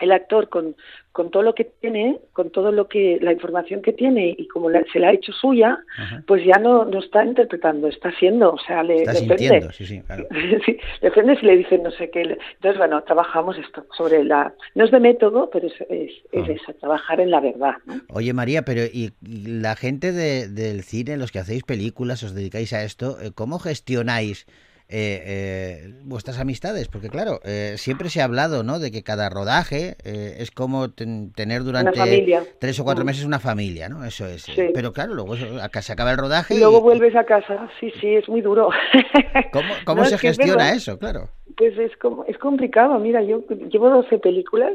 el 0.04 0.12
actor 0.12 0.50
con, 0.50 0.76
con 1.12 1.32
todo 1.32 1.44
lo 1.44 1.54
que 1.56 1.66
tiene, 1.66 2.20
con 2.34 2.50
todo 2.52 2.72
lo 2.72 2.88
que, 2.88 3.18
la 3.22 3.32
información 3.34 3.82
que 3.82 3.94
tiene 3.94 4.36
y 4.38 4.48
como 4.48 4.70
la- 4.70 4.84
se 4.92 5.00
la 5.00 5.10
ha 5.10 5.14
hecho 5.14 5.32
suya, 5.32 5.80
Ajá. 5.98 6.24
pues 6.28 6.44
ya 6.46 6.60
no, 6.60 6.86
no 6.86 7.00
está 7.00 7.24
interpretando, 7.26 7.88
está 7.88 8.10
haciendo, 8.10 8.54
o 8.54 8.60
sea, 8.60 8.84
le, 8.84 9.00
Está 9.04 9.14
le 9.14 9.20
sintiendo, 9.20 9.72
sí, 9.72 9.86
sí, 9.86 10.02
claro. 10.02 10.28
Sí, 10.66 10.78
le 11.02 11.10
ofende 11.10 11.36
si 11.40 11.46
le 11.46 11.58
dicen 11.58 11.84
no 11.84 11.92
sé 11.92 12.10
qué. 12.10 12.22
Entonces, 12.22 12.78
bueno, 12.78 13.04
trabajamos 13.04 13.58
esto 13.58 13.86
sobre 13.98 14.24
la... 14.24 14.54
No 14.76 14.86
es 14.86 14.92
de 14.92 15.00
método, 15.00 15.50
pero 15.52 15.68
es, 15.68 15.74
es, 15.90 16.12
es 16.32 16.50
eso, 16.50 16.74
trabajar 16.80 17.20
en 17.20 17.32
la 17.32 17.40
verdad. 17.40 17.76
¿no? 17.86 18.02
Oye 18.10 18.34
María, 18.34 18.64
pero 18.64 18.82
y, 18.84 19.14
y 19.22 19.46
la 19.62 19.76
gente 19.76 20.12
de- 20.12 20.48
del 20.48 20.84
cine, 20.84 21.18
los 21.18 21.32
que 21.32 21.40
hacéis 21.40 21.64
películas, 21.64 22.24
os 22.24 22.34
dedicáis 22.36 22.74
a 22.74 22.84
esto, 22.84 23.18
eh, 23.22 23.32
¿cómo 23.34 23.60
gestionáis 23.60 24.46
eh, 24.90 25.24
eh, 25.26 25.94
vuestras 26.04 26.40
amistades? 26.40 26.88
Porque 26.88 27.10
claro, 27.10 27.40
eh, 27.44 27.76
siempre 27.78 28.10
se 28.10 28.22
ha 28.22 28.26
hablado, 28.26 28.64
¿no? 28.64 28.80
De 28.80 28.92
que 28.92 29.02
cada 29.04 29.30
rodaje 29.30 29.96
eh, 30.04 30.36
es 30.40 30.52
como 30.52 30.90
ten- 30.92 31.32
tener 31.34 31.64
durante 31.64 32.00
tres 32.60 32.80
o 32.80 32.84
cuatro 32.84 33.04
Mm. 33.04 33.08
meses 33.08 33.26
una 33.26 33.40
familia, 33.40 33.90
¿no? 33.90 34.06
Eso 34.06 34.26
es. 34.28 34.44
Sí. 34.44 34.54
Pero 34.74 34.94
claro, 34.94 35.14
luego 35.16 35.36
se 35.36 35.92
acaba 35.94 36.12
el 36.12 36.18
rodaje 36.18 36.56
Y 36.56 36.60
luego 36.60 36.80
y- 36.80 36.82
vuelves 36.82 37.16
a 37.16 37.24
casa, 37.24 37.70
sí, 37.80 37.92
sí, 38.00 38.16
es 38.16 38.28
muy 38.30 38.42
duro. 38.42 38.70
¿Cómo, 39.52 39.74
cómo 39.86 40.02
No, 40.04 40.08
se 40.10 40.16
es 40.16 40.22
que 40.22 40.28
es 40.30 40.38
gestiona 40.38 40.74
eso? 40.74 40.98
Claro. 41.00 41.30
Pues 41.58 41.78
es, 41.78 41.96
como, 41.98 42.26
es 42.26 42.38
complicado. 42.38 42.98
Mira, 43.00 43.22
yo 43.24 43.44
llevo 43.72 43.90
12 43.90 44.20
películas 44.20 44.74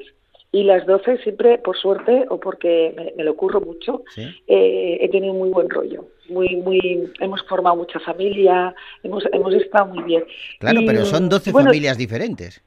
y 0.53 0.65
las 0.65 0.87
12 0.87 1.19
siempre, 1.19 1.59
por 1.59 1.77
suerte 1.77 2.25
o 2.31 2.39
porque 2.41 2.95
me, 2.97 3.13
me 3.17 3.25
lo 3.25 3.33
ocurro 3.33 3.61
mucho, 3.61 4.03
Sí. 4.15 4.23
he 4.47 5.09
tenido 5.11 5.35
muy 5.35 5.51
buen 5.51 5.69
rollo. 5.69 6.07
Muy, 6.29 6.57
muy, 6.57 7.13
hemos 7.21 7.43
formado 7.49 7.77
mucha 7.77 7.99
familia, 8.01 8.75
hemos, 9.03 9.25
hemos 9.33 9.55
estado 9.55 9.87
muy 9.87 10.03
bien. 10.05 10.25
Claro, 10.59 10.81
Y, 10.81 10.87
pero 10.87 11.05
son 11.07 11.29
12 11.29 11.53
bueno, 11.53 11.69
familias 11.71 11.97
diferentes. 11.97 12.63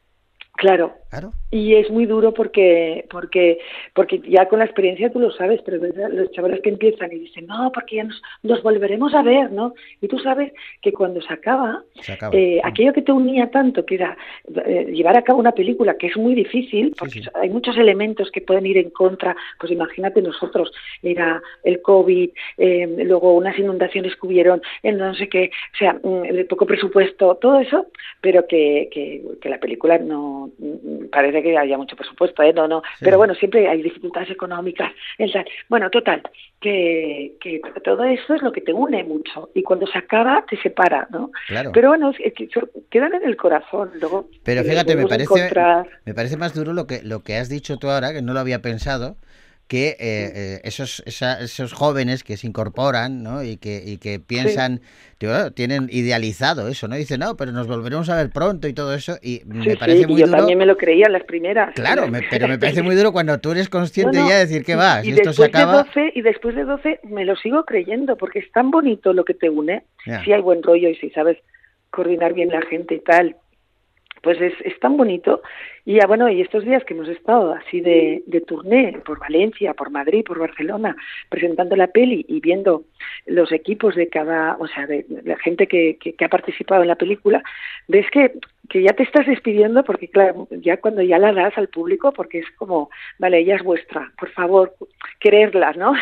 Claro, 0.62 0.94
Claro. 1.10 1.34
y 1.50 1.74
es 1.74 1.90
muy 1.90 2.06
duro 2.06 2.36
porque 2.36 3.06
porque 3.10 3.58
porque 3.96 4.22
ya 4.28 4.48
con 4.48 4.60
la 4.60 4.66
experiencia 4.66 5.12
tú 5.12 5.20
lo 5.20 5.32
sabes, 5.32 5.60
pero 5.66 5.80
los 5.80 6.32
chavales 6.34 6.62
que 6.62 6.70
empiezan 6.70 7.12
y 7.12 7.18
dicen, 7.18 7.48
no, 7.48 7.72
porque 7.74 7.96
ya 7.96 8.04
nos, 8.04 8.22
nos 8.44 8.62
volveremos 8.62 9.12
a 9.16 9.24
ver, 9.24 9.52
¿no? 9.52 9.74
Y 10.02 10.08
tú 10.08 10.20
sabes 10.20 10.54
que 10.84 10.94
cuando 10.94 11.20
se 11.20 11.34
acaba, 11.34 11.82
Se 12.02 12.12
acaba. 12.14 12.36
eh, 12.38 12.62
aquello 12.64 12.94
que 12.94 13.02
te 13.02 13.12
unía 13.12 13.50
tanto, 13.50 13.84
que 13.88 13.96
era 13.96 14.16
eh, 14.68 14.86
llevar 14.94 15.18
a 15.18 15.24
cabo 15.24 15.40
una 15.40 15.54
película, 15.54 15.96
que 15.98 16.08
es 16.08 16.16
muy 16.18 16.36
difícil, 16.36 16.94
porque 16.98 17.22
sí. 17.24 17.30
hay 17.34 17.50
muchos 17.50 17.76
elementos 17.76 18.30
que 18.30 18.42
pueden 18.42 18.68
ir 18.68 18.78
en 18.78 18.92
contra, 18.92 19.36
pues 19.60 19.72
imagínate 19.72 20.22
nosotros, 20.22 20.72
era 21.02 21.42
el 21.64 21.82
COVID, 21.82 22.30
eh, 22.60 23.04
luego 23.04 23.34
unas 23.34 23.58
inundaciones 23.58 24.16
que 24.16 24.28
hubieron, 24.28 24.62
en 24.84 25.00
no 25.00 25.16
sé 25.16 25.28
qué, 25.28 25.50
o 25.74 25.78
sea, 25.78 25.94
mm, 26.04 26.22
de 26.34 26.46
poco 26.46 26.68
presupuesto, 26.68 27.34
todo 27.42 27.60
eso, 27.60 27.88
pero 28.22 28.46
que, 28.46 28.90
que, 28.92 29.24
que 29.42 29.50
la 29.50 29.58
película 29.60 29.98
no 29.98 30.48
mm, 30.48 30.51
parece 31.12 31.42
que 31.44 31.58
haya 31.58 31.78
mucho 31.78 31.96
presupuesto, 31.96 32.42
¿eh? 32.44 32.54
No, 32.54 32.68
no, 32.68 32.82
pero 33.00 33.18
bueno, 33.18 33.34
siempre 33.36 33.68
hay 33.68 33.82
dificultades 33.82 34.30
económicas, 34.30 34.92
el 35.18 35.32
tal. 35.32 35.46
Bueno, 35.70 35.90
total, 35.90 36.22
que, 36.60 37.34
que 37.40 37.62
todo 37.84 38.04
eso 38.04 38.36
es 38.36 38.42
lo 38.42 38.52
que 38.52 38.62
te 38.62 38.74
une 38.74 39.04
mucho 39.04 39.50
y 39.54 39.64
cuando 39.64 39.88
se 39.88 39.98
acaba 39.98 40.46
te 40.50 40.58
separa, 40.62 41.08
¿no? 41.12 41.32
Claro. 41.48 41.72
Pero 41.74 41.90
bueno, 41.90 42.12
es 42.20 42.34
que 42.34 42.48
quedan 42.90 43.14
en 43.16 43.24
el 43.26 43.36
corazón, 43.36 43.92
luego. 44.00 44.30
Pero 44.44 44.62
eh, 44.62 44.64
fíjate, 44.64 44.96
me 44.96 45.08
parece, 45.08 45.24
encontrar- 45.34 45.88
me 46.06 46.14
parece 46.14 46.38
más 46.38 46.54
duro 46.54 46.74
lo 46.74 46.88
que, 46.88 47.02
lo 47.04 47.22
que 47.24 47.38
has 47.38 47.50
dicho 47.50 47.78
tú 47.78 47.90
ahora, 47.90 48.14
que 48.14 48.22
no 48.22 48.34
lo 48.34 48.40
había 48.40 48.62
pensado, 48.62 49.18
que 49.72 49.92
eh, 49.92 49.96
eh, 50.36 50.62
esos, 50.66 51.02
esa- 51.06 51.40
esos 51.40 51.72
jóvenes 51.72 52.26
que 52.26 52.36
se 52.36 52.46
incorporan 52.46 53.24
¿no? 53.24 53.42
y, 53.42 53.56
que, 53.56 53.82
y 53.86 54.00
que 54.00 54.20
piensan, 54.20 54.82
tienen 55.56 55.88
idealizado 55.90 56.68
eso, 56.68 56.90
¿no? 56.90 56.98
Dicen, 56.98 57.22
no, 57.22 57.38
pero 57.38 57.54
nos 57.54 57.68
volveremos 57.68 58.10
a 58.10 58.18
ver 58.18 58.32
pronto 58.32 58.68
y 58.68 58.74
todo 58.74 58.94
eso, 58.94 59.16
y 59.22 59.44
me 59.46 59.64
Sí, 59.72 59.78
parece 59.80 60.06
sí, 60.06 60.12
muy 60.12 60.20
yo 60.20 60.26
duro. 60.28 60.40
también 60.40 60.58
me 60.58 60.66
lo 60.66 60.76
creía 60.76 61.06
en 61.06 61.14
las 61.14 61.24
primeras. 61.24 61.74
Claro, 61.74 62.06
me- 62.10 62.22
pero 62.30 62.50
me 62.50 62.60
parece 62.60 62.82
muy 62.82 62.96
duro 63.00 63.14
cuando 63.14 63.40
tú 63.40 63.52
eres 63.52 63.70
consciente 63.70 64.18
No, 64.18 64.24
no, 64.24 64.30
ya 64.30 64.40
de 64.40 64.46
decir 64.48 64.66
que 64.66 64.76
va, 64.76 65.00
y 65.02 65.06
si 65.06 65.12
esto 65.12 65.32
se 65.32 65.46
acaba. 65.46 65.72
De 65.72 65.78
12, 65.86 66.12
y 66.16 66.22
después 66.22 66.54
de 66.54 66.66
12 66.66 67.00
me 67.04 67.24
lo 67.24 67.38
sigo 67.38 67.64
creyendo 67.64 68.18
porque 68.18 68.40
es 68.40 68.52
tan 68.52 68.72
bonito 68.72 69.14
lo 69.14 69.24
que 69.24 69.36
te 69.36 69.50
une. 69.50 69.86
Si 70.26 70.34
hay 70.34 70.42
buen 70.42 70.62
rollo 70.64 70.90
y 70.90 70.96
si 70.96 71.12
sabes 71.12 71.38
coordinar 71.92 72.34
bien 72.34 72.50
la 72.50 72.62
gente 72.64 72.96
y 72.96 73.00
tal, 73.00 73.38
pues 74.22 74.40
es, 74.42 74.54
es 74.64 74.80
tan 74.80 74.98
bonito. 74.98 75.42
Y 75.84 75.96
ya 75.96 76.06
bueno, 76.06 76.30
y 76.30 76.42
estos 76.42 76.64
días 76.64 76.84
que 76.84 76.94
hemos 76.94 77.10
estado 77.10 77.54
así 77.54 77.82
de, 77.82 78.22
de 78.28 78.42
turné 78.42 79.00
por 79.04 79.20
Valencia, 79.20 79.74
por 79.74 79.90
Madrid, 79.90 80.24
por 80.24 80.38
Barcelona, 80.38 80.96
presentando 81.30 81.76
la 81.76 81.88
peli 81.88 82.24
y 82.28 82.40
viendo 82.40 82.84
los 83.26 83.52
equipos 83.52 83.96
de 83.96 84.08
cada, 84.08 84.58
o 84.60 84.68
sea, 84.68 84.86
de, 84.86 85.06
la 85.24 85.38
gente 85.40 85.66
que, 85.66 85.98
que, 86.00 86.14
que 86.14 86.26
ha 86.26 86.30
participado 86.30 86.84
en 86.84 86.88
la 86.90 86.96
película, 86.98 87.42
ves 87.88 88.06
que, 88.12 88.34
que 88.70 88.84
ya 88.84 88.94
te 88.94 89.02
estás 89.02 89.26
despidiendo 89.26 89.84
porque 89.84 90.08
claro, 90.08 90.48
ya 90.52 90.78
cuando 90.78 91.02
ya 91.02 91.18
la 91.18 91.34
das 91.34 91.58
al 91.58 91.70
público, 91.70 92.12
porque 92.14 92.40
es 92.40 92.52
como, 92.58 92.92
vale, 93.18 93.40
ella 93.40 93.56
es 93.56 93.64
vuestra, 93.64 94.12
por 94.20 94.30
favor, 94.30 94.76
quererla, 95.20 95.74
¿no? 95.74 95.94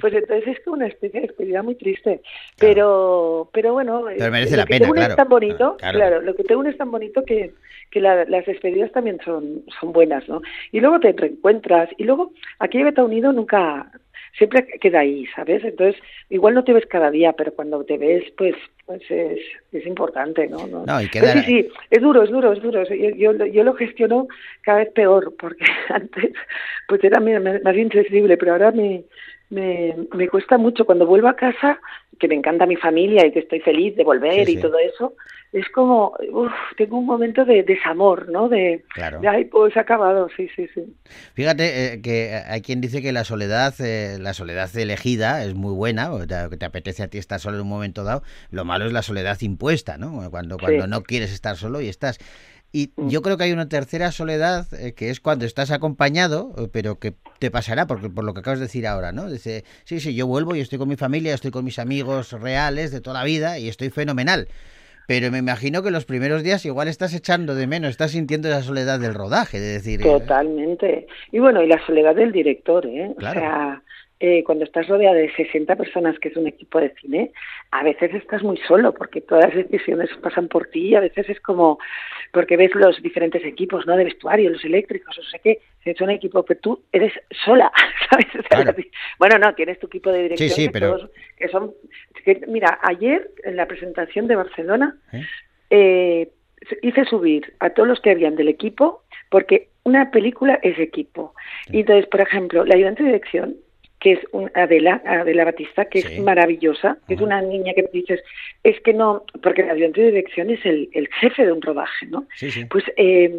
Pues 0.00 0.14
entonces 0.14 0.46
es 0.46 0.64
como 0.64 0.76
una 0.76 0.86
especie 0.86 1.20
de 1.20 1.26
despedida 1.26 1.62
muy 1.64 1.74
triste. 1.74 2.20
Pero, 2.58 3.50
pero 3.52 3.72
bueno, 3.72 4.04
Pero 4.16 4.30
merece 4.30 4.52
lo 4.52 4.58
la 4.58 4.66
que 4.66 4.74
pena, 4.74 4.86
te 4.86 4.90
une 4.92 5.00
claro. 5.00 5.12
es 5.12 5.16
tan 5.16 5.28
bonito, 5.28 5.76
Ah, 5.82 5.90
claro. 5.90 5.98
claro. 5.98 6.20
lo 6.22 6.34
que 6.36 6.44
te 6.44 6.54
une 6.56 6.70
es 6.70 6.78
tan 6.78 6.90
bonito 6.92 7.24
que, 7.24 7.52
que 7.90 8.00
la- 8.00 8.24
las 8.24 8.46
despedidas 8.46 8.92
también 8.92 9.18
son, 9.24 9.62
son 9.80 9.92
buenas, 9.92 10.28
¿no? 10.28 10.42
Y 10.72 10.80
luego 10.80 11.00
te 11.00 11.12
reencuentras, 11.12 11.88
y 11.98 12.04
luego 12.04 12.32
que 12.70 12.92
te 12.92 13.00
ha 13.00 13.04
unido 13.04 13.32
nunca, 13.32 13.90
siempre 14.36 14.66
queda 14.80 15.00
ahí, 15.00 15.26
¿sabes? 15.36 15.62
Entonces, 15.64 16.00
igual 16.28 16.54
no 16.54 16.64
te 16.64 16.72
ves 16.72 16.86
cada 16.86 17.10
día, 17.10 17.32
pero 17.34 17.52
cuando 17.52 17.84
te 17.84 17.98
ves, 17.98 18.24
pues, 18.36 18.54
pues 18.84 19.00
es, 19.10 19.38
es 19.72 19.86
importante, 19.86 20.48
¿no? 20.48 20.66
¿no? 20.66 20.84
No, 20.84 21.00
y 21.00 21.08
queda- 21.08 21.32
sí, 21.32 21.40
sí, 21.62 21.68
es 21.90 22.02
duro, 22.02 22.22
es 22.24 22.30
duro, 22.30 22.52
es 22.52 22.60
duro. 22.60 22.82
Yo, 22.84 23.10
yo, 23.10 23.32
lo- 23.32 23.46
yo 23.46 23.62
lo 23.64 23.74
gestiono 23.74 24.26
cada 24.62 24.78
vez 24.78 24.90
peor, 24.92 25.34
porque 25.38 25.64
antes 25.88 26.32
pues 26.88 27.02
era 27.04 27.20
mi- 27.20 27.32
más 27.38 27.76
insensible, 27.76 28.36
pero 28.36 28.52
ahora 28.52 28.72
me, 28.72 29.04
me, 29.50 29.94
me 30.14 30.28
cuesta 30.28 30.58
mucho. 30.58 30.84
Cuando 30.84 31.06
vuelvo 31.06 31.28
a 31.28 31.36
casa, 31.36 31.78
que 32.18 32.28
me 32.28 32.34
encanta 32.34 32.66
mi 32.66 32.76
familia 32.76 33.26
y 33.26 33.32
que 33.32 33.40
estoy 33.40 33.60
feliz 33.60 33.96
de 33.96 34.04
volver 34.04 34.46
Sí, 34.46 34.52
y 34.52 34.54
sí. 34.56 34.60
todo 34.62 34.78
eso, 34.78 35.14
es 35.52 35.68
como, 35.68 36.14
uf, 36.32 36.50
tengo 36.76 36.98
un 36.98 37.06
momento 37.06 37.44
de 37.44 37.62
desamor, 37.62 38.28
¿no? 38.28 38.48
De, 38.48 38.84
Claro. 38.94 39.20
de, 39.20 39.28
ay, 39.28 39.44
pues 39.44 39.76
acabado, 39.76 40.28
sí, 40.36 40.48
sí, 40.56 40.68
sí. 40.74 40.82
Fíjate 41.34 41.94
eh, 41.94 42.02
que 42.02 42.34
hay 42.46 42.60
quien 42.60 42.80
dice 42.80 43.00
que 43.02 43.12
la 43.12 43.22
soledad, 43.24 43.72
eh, 43.80 44.18
la 44.20 44.34
soledad 44.34 44.68
elegida 44.76 45.44
es 45.44 45.54
muy 45.54 45.72
buena, 45.74 46.12
o 46.12 46.26
te, 46.26 46.34
que 46.50 46.56
te 46.56 46.64
apetece 46.66 47.02
a 47.04 47.08
ti 47.08 47.18
estar 47.18 47.38
solo 47.38 47.56
en 47.56 47.62
un 47.62 47.68
momento 47.68 48.02
dado. 48.02 48.22
Lo 48.50 48.64
malo 48.64 48.84
es 48.86 48.92
la 48.92 49.02
soledad 49.02 49.40
impuesta, 49.42 49.96
¿no? 49.96 50.28
Cuando, 50.30 50.58
cuando 50.58 50.84
Sí. 50.84 50.90
no 50.90 51.02
quieres 51.02 51.32
estar 51.32 51.56
solo 51.56 51.80
y 51.80 51.88
estás. 51.88 52.18
Y 52.76 52.90
Mm. 52.96 53.08
yo 53.08 53.22
creo 53.22 53.36
que 53.36 53.44
hay 53.44 53.52
una 53.52 53.68
tercera 53.68 54.10
soledad 54.10 54.66
eh, 54.74 54.94
que 54.94 55.10
es 55.10 55.20
cuando 55.20 55.44
estás 55.44 55.70
acompañado, 55.70 56.52
eh, 56.58 56.66
pero 56.72 56.98
que 56.98 57.14
te 57.38 57.52
pasará, 57.52 57.86
porque 57.86 58.10
por 58.10 58.24
lo 58.24 58.34
que 58.34 58.40
acabas 58.40 58.58
de 58.58 58.64
decir 58.64 58.84
ahora, 58.88 59.12
¿no? 59.12 59.30
Dice, 59.30 59.62
sí, 59.84 60.00
sí, 60.00 60.16
yo 60.16 60.26
vuelvo 60.26 60.56
y 60.56 60.60
estoy 60.60 60.80
con 60.80 60.88
mi 60.88 60.96
familia, 60.96 61.34
estoy 61.34 61.52
con 61.52 61.64
mis 61.64 61.78
amigos 61.78 62.32
reales 62.32 62.90
de 62.90 63.00
toda 63.00 63.20
la 63.20 63.24
vida 63.24 63.60
y 63.60 63.68
estoy 63.68 63.90
fenomenal. 63.90 64.48
Pero 65.06 65.30
me 65.30 65.38
imagino 65.38 65.84
que 65.84 65.92
los 65.92 66.04
primeros 66.04 66.42
días 66.42 66.64
igual 66.66 66.88
estás 66.88 67.14
echando 67.14 67.54
de 67.54 67.68
menos, 67.68 67.90
estás 67.90 68.10
sintiendo 68.10 68.48
esa 68.48 68.62
soledad 68.62 68.98
del 68.98 69.14
rodaje, 69.14 69.60
de 69.60 69.74
decir... 69.74 70.00
eh, 70.00 70.04
Totalmente. 70.04 71.06
Y 71.30 71.38
bueno, 71.38 71.62
y 71.62 71.68
la 71.68 71.78
soledad 71.86 72.16
del 72.16 72.32
director, 72.32 72.86
¿eh? 72.86 73.14
Claro. 73.18 73.38
O 73.38 73.42
sea, 73.42 73.82
eh, 74.20 74.42
cuando 74.44 74.64
estás 74.64 74.86
rodeada 74.88 75.16
de 75.16 75.30
60 75.34 75.74
personas, 75.76 76.18
que 76.18 76.28
es 76.28 76.36
un 76.36 76.46
equipo 76.46 76.80
de 76.80 76.90
cine, 77.00 77.32
a 77.72 77.82
veces 77.82 78.14
estás 78.14 78.42
muy 78.42 78.56
solo, 78.68 78.94
porque 78.94 79.20
todas 79.20 79.54
las 79.54 79.68
decisiones 79.70 80.08
pasan 80.22 80.48
por 80.48 80.66
ti, 80.68 80.88
y 80.88 80.94
a 80.94 81.00
veces 81.00 81.28
es 81.28 81.40
como, 81.40 81.78
porque 82.32 82.56
ves 82.56 82.74
los 82.74 83.02
diferentes 83.02 83.44
equipos, 83.44 83.86
¿no? 83.86 83.96
De 83.96 84.04
vestuario, 84.04 84.50
los 84.50 84.64
eléctricos, 84.64 85.16
no 85.18 85.24
sé 85.24 85.40
qué, 85.40 85.58
es 85.84 86.00
un 86.00 86.10
equipo, 86.10 86.42
pero 86.44 86.60
tú 86.60 86.82
eres 86.92 87.12
sola, 87.44 87.70
¿sabes? 88.10 88.26
Claro. 88.48 88.74
Bueno, 89.18 89.38
no, 89.38 89.54
tienes 89.54 89.78
tu 89.78 89.88
equipo 89.88 90.10
de 90.10 90.22
dirección, 90.22 90.50
sí, 90.50 90.66
que 90.66 90.72
pero- 90.72 90.96
todos- 90.96 91.10
que 91.36 91.48
son, 91.48 91.72
que, 92.24 92.40
mira, 92.48 92.78
ayer 92.82 93.30
en 93.42 93.56
la 93.56 93.66
presentación 93.66 94.26
de 94.28 94.36
Barcelona, 94.36 94.96
¿eh? 95.12 95.22
eh, 95.70 96.28
hice 96.82 97.04
subir 97.04 97.52
a 97.58 97.70
todos 97.70 97.88
los 97.88 98.00
que 98.00 98.10
habían 98.10 98.36
del 98.36 98.48
equipo, 98.48 99.02
porque 99.28 99.68
una 99.82 100.10
película 100.10 100.58
es 100.62 100.78
equipo. 100.78 101.34
Y 101.70 101.80
entonces, 101.80 102.06
por 102.06 102.20
ejemplo, 102.22 102.64
la 102.64 102.74
ayudante 102.76 103.02
de 103.02 103.08
dirección, 103.10 103.56
que 104.04 104.12
es 104.12 104.20
un 104.32 104.50
Adela, 104.54 105.00
Adela 105.06 105.46
Batista, 105.46 105.86
que 105.86 106.02
Sí. 106.02 106.16
es 106.16 106.20
maravillosa, 106.22 106.98
que 107.08 107.14
es 107.14 107.22
una 107.22 107.40
niña 107.40 107.72
que 107.72 107.88
dices, 107.90 108.22
es 108.62 108.78
que 108.82 108.92
no, 108.92 109.24
porque 109.42 109.62
la 109.62 109.72
ayudante 109.72 110.02
de 110.02 110.08
dirección 110.12 110.50
es 110.50 110.60
el, 110.66 110.90
el 110.92 111.08
jefe 111.08 111.46
de 111.46 111.52
un 111.52 111.62
rodaje, 111.62 112.04
¿no? 112.08 112.26
Sí, 112.36 112.50
sí. 112.50 112.66
Pues 112.66 112.84
eh, 112.98 113.34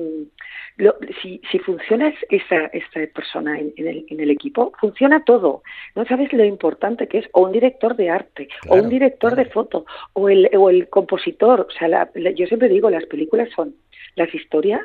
lo- 0.78 0.96
si, 1.22 1.40
si 1.52 1.60
funciona 1.60 2.08
es- 2.08 2.26
esa, 2.32 2.66
esta 2.74 3.00
persona 3.14 3.60
en, 3.60 3.74
en 3.78 3.88
el, 3.88 4.06
en 4.10 4.20
el 4.20 4.32
equipo, 4.32 4.74
funciona 4.80 5.24
todo. 5.24 5.62
No 5.96 6.04
sabes 6.06 6.34
lo 6.34 6.44
importante 6.44 7.08
que 7.08 7.20
es, 7.20 7.30
o 7.34 7.42
un 7.46 7.52
director 7.52 7.96
de 7.96 8.10
arte, 8.10 8.48
o 8.68 8.76
un 8.78 8.90
director 8.90 9.34
claro. 9.34 9.44
de 9.44 9.50
foto, 9.52 9.86
o 10.14 10.30
el, 10.30 10.50
o 10.58 10.72
el 10.72 10.90
compositor. 10.90 11.68
O 11.70 11.72
sea, 11.78 11.88
la- 11.88 12.10
la- 12.16 12.32
yo 12.32 12.48
siempre 12.48 12.70
digo, 12.70 12.90
las 12.90 13.06
películas 13.06 13.50
son 13.56 13.76
las 14.16 14.34
historias, 14.34 14.82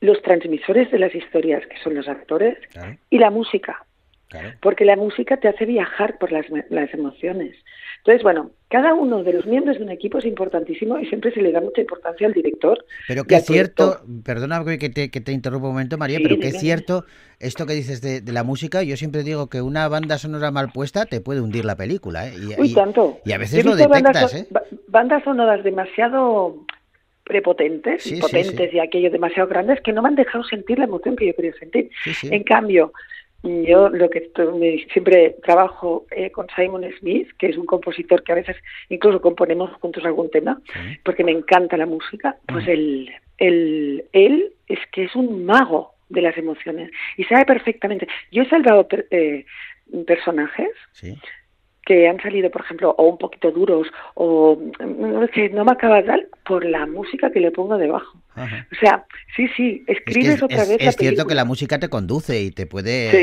los 0.00 0.22
transmisores 0.22 0.88
de 0.92 1.00
las 1.00 1.12
historias, 1.16 1.66
que 1.66 1.78
son 1.82 1.96
los 1.96 2.06
actores, 2.06 2.56
Claro, 2.70 2.96
y 3.10 3.18
la 3.18 3.30
música 3.30 3.84
claro. 4.28 4.50
porque 4.60 4.84
la 4.84 4.96
música 4.96 5.36
te 5.38 5.48
hace 5.48 5.64
viajar 5.66 6.18
por 6.18 6.32
las, 6.32 6.46
las 6.70 6.92
emociones. 6.94 7.56
Entonces, 7.98 8.22
bueno, 8.22 8.52
cada 8.70 8.94
uno 8.94 9.24
de 9.24 9.32
los 9.32 9.44
miembros 9.44 9.76
de 9.78 9.82
un 9.84 9.90
equipo 9.90 10.18
es 10.18 10.24
importantísimo 10.24 10.98
y 10.98 11.06
siempre 11.06 11.32
se 11.32 11.42
le 11.42 11.50
da 11.52 11.60
mucha 11.60 11.80
importancia 11.80 12.26
al 12.26 12.32
director. 12.32 12.84
Pero 13.08 13.24
que 13.24 13.34
es 13.36 13.44
cierto, 13.44 13.96
productor. 13.96 14.22
perdona 14.24 14.64
que 14.78 14.88
te, 14.88 15.10
que 15.10 15.20
te 15.20 15.32
interrumpa 15.32 15.66
un 15.66 15.72
momento, 15.74 15.98
María, 15.98 16.18
Sí, 16.18 16.22
pero 16.22 16.38
que 16.38 16.48
es 16.48 16.58
cierto 16.60 17.04
esto 17.40 17.66
que 17.66 17.72
dices 17.74 18.00
de, 18.00 18.20
de 18.20 18.32
la 18.32 18.44
música. 18.44 18.82
Yo 18.84 18.96
siempre 18.96 19.24
digo 19.24 19.48
que 19.48 19.60
una 19.62 19.88
banda 19.88 20.16
sonora 20.16 20.50
mal 20.52 20.70
puesta 20.72 21.06
te 21.06 21.20
puede 21.20 21.40
hundir 21.40 21.64
la 21.64 21.76
película. 21.76 22.28
¿eh? 22.28 22.34
Y, 22.38 22.60
Uy, 22.60 22.72
tanto. 22.72 23.18
y 23.24 23.32
a 23.32 23.38
veces 23.38 23.64
lo 23.64 23.72
bandas 23.72 23.90
detectas, 24.30 24.34
¿eh? 24.34 24.46
ba- 24.50 24.62
Bandas 24.86 25.24
sonoras 25.24 25.62
demasiado 25.64 26.64
prepotentes, 27.24 28.02
Sí, 28.02 28.20
potentes 28.20 28.70
sí. 28.70 28.76
y 28.76 28.80
aquellos 28.80 29.12
demasiado 29.12 29.48
grandes 29.48 29.80
que 29.82 29.92
no 29.92 30.02
me 30.02 30.08
han 30.08 30.14
dejado 30.14 30.44
sentir 30.44 30.78
la 30.78 30.84
emoción 30.84 31.14
que 31.16 31.26
yo 31.26 31.34
quería 31.34 31.52
sentir. 31.58 31.90
En 32.22 32.42
cambio, 32.42 32.92
yo 33.42 33.88
lo 33.88 34.10
que 34.10 34.18
estoy- 34.18 34.86
siempre 34.92 35.36
trabajo 35.44 36.06
eh, 36.10 36.30
con 36.30 36.46
Simon 36.56 36.84
Smith, 36.98 37.28
que 37.38 37.46
es 37.48 37.56
un 37.56 37.66
compositor 37.66 38.22
que 38.24 38.32
a 38.32 38.36
veces 38.36 38.56
incluso 38.88 39.20
componemos 39.20 39.72
juntos 39.80 40.04
algún 40.04 40.30
tema, 40.30 40.60
Sí. 40.72 40.98
porque 41.04 41.24
me 41.24 41.32
encanta 41.32 41.76
la 41.76 41.86
música, 41.86 42.36
pues 42.46 42.66
Mm. 42.66 42.70
él, 42.70 43.10
él, 43.38 44.04
él 44.12 44.52
es 44.66 44.78
que 44.92 45.04
es 45.04 45.14
un 45.14 45.44
mago 45.44 45.92
de 46.08 46.22
las 46.22 46.36
emociones 46.36 46.90
y 47.16 47.24
sabe 47.24 47.44
perfectamente. 47.44 48.08
Yo 48.32 48.42
he 48.42 48.48
salvado 48.48 48.88
per- 48.88 49.06
eh, 49.10 49.44
personajes 50.06 50.68
Sí. 50.92 51.14
Que 51.88 52.06
han 52.06 52.20
salido, 52.20 52.50
por 52.50 52.60
ejemplo, 52.60 52.94
o 52.98 53.08
un 53.08 53.16
poquito 53.16 53.50
duros, 53.50 53.88
o 54.14 54.60
no 54.86 55.26
sé, 55.28 55.48
no 55.48 55.64
me 55.64 55.72
acaba 55.72 55.96
de 56.02 56.08
dar 56.08 56.26
por 56.44 56.62
la 56.62 56.84
música 56.86 57.30
que 57.32 57.40
le 57.40 57.50
pongo 57.50 57.78
debajo. 57.78 58.18
Ajá. 58.34 58.66
O 58.70 58.74
sea, 58.76 59.06
sí, 59.34 59.48
sí, 59.56 59.82
Es 59.86 59.96
que 60.02 60.10
escribes 60.10 60.34
es, 60.36 60.42
otra 60.42 60.62
es- 60.64 60.68
vez 60.68 60.82
la 60.82 60.90
es 60.90 60.96
cierto 60.96 61.24
que 61.26 61.34
la 61.34 61.46
música 61.46 61.78
te 61.78 61.88
conduce 61.88 62.40
y 62.42 62.50
te 62.50 62.66
puede 62.66 63.10
Sí, 63.10 63.16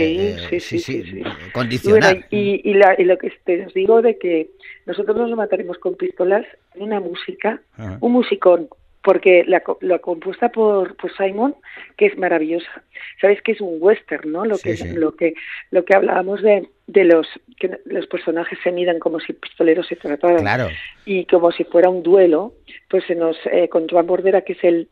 eh, 0.56 0.60
sí, 0.60 0.80
sí, 0.80 1.04
sí, 1.04 1.19
bueno, 1.21 1.36
condicionar. 1.54 2.25
y, 2.32 2.60
y 2.67 2.73
la- 2.73 2.95
y 2.97 3.04
lo 3.04 3.19
que 3.19 3.32
te 3.45 3.67
digo 3.75 4.01
de 4.01 4.17
que 4.17 4.49
nosotros 4.88 5.15
nos 5.15 5.30
mataremos 5.38 5.78
con 5.78 5.93
pistolas 5.95 6.43
en 6.73 6.82
una 6.82 6.99
música, 6.99 7.62
Ajá. 7.78 7.99
un 8.01 8.12
musicón, 8.13 8.67
porque 9.06 9.44
la, 9.48 9.62
la 9.82 10.00
compuesta 10.00 10.50
por, 10.50 10.98
por 10.98 11.15
Simon, 11.15 11.56
que 11.96 12.08
es 12.08 12.18
maravillosa. 12.18 12.84
Sabes 13.22 13.41
que 13.44 13.52
es 13.54 13.62
un 13.62 13.78
western, 13.80 14.32
¿no? 14.32 14.44
Lo 14.44 14.56
Sí, 14.58 14.63
que 14.72 14.78
sí. 14.78 14.94
lo 14.94 15.15
que 15.15 15.36
lo 15.72 15.86
que 15.86 15.96
hablábamos 15.96 16.41
de, 16.41 16.68
de 16.88 17.04
los 17.06 17.28
que 17.60 17.80
los 17.86 18.08
personajes 18.08 18.58
se 18.63 18.72
midan 18.72 19.00
como 19.00 19.20
si 19.20 19.34
pistoleros 19.34 19.88
se 19.88 19.96
trataran 19.96 20.39
Claro. 20.41 20.68
y 21.06 21.26
como 21.26 21.52
si 21.52 21.63
fuera 21.65 21.89
un 21.89 22.02
duelo, 22.04 22.54
pues 22.89 23.04
se 23.06 23.15
nos 23.15 23.38
eh, 23.52 23.70
con 23.70 23.88
Joan 23.88 24.08
Bordera, 24.08 24.41
que 24.41 24.54
es 24.54 24.63
el 24.63 24.89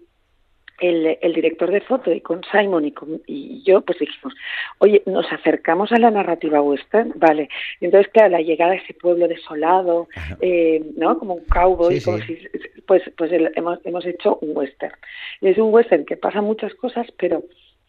el, 0.79 1.17
el 1.21 1.33
director 1.33 1.69
de 1.71 1.81
foto 1.81 2.12
y 2.12 2.21
con 2.21 2.41
Simon 2.51 2.86
y, 2.86 2.91
con- 2.91 3.21
y 3.27 3.62
yo 3.63 3.81
pues 3.81 3.99
dijimos, 3.99 4.33
oye, 4.79 5.03
nos 5.05 5.31
acercamos 5.31 5.91
a 5.91 5.99
la 5.99 6.12
narrativa 6.12 6.62
western, 6.62 7.13
vale. 7.15 7.49
Entonces, 7.79 8.12
claro, 8.12 8.29
la 8.29 8.41
llegada 8.41 8.73
a 8.73 8.75
ese 8.77 8.93
pueblo 8.93 9.27
desolado, 9.27 10.07
eh, 10.41 10.83
¿no? 10.97 11.17
Como 11.19 11.36
un 11.36 11.45
cowboy, 11.45 11.99
Sí, 11.99 12.05
como 12.05 12.17
sí. 12.19 12.36
si- 12.38 12.47
pues, 12.88 13.03
pues 13.17 13.31
el- 13.31 13.51
hemos, 13.55 13.79
hemos 13.86 14.05
hecho 14.05 14.38
un 14.41 14.55
western. 14.57 14.93
Y 15.41 15.49
es 15.49 15.57
un 15.57 15.73
western 15.73 16.05
que 16.05 16.17
pasa 16.17 16.41
muchas 16.41 16.73
cosas, 16.75 17.07
pero 17.17 17.43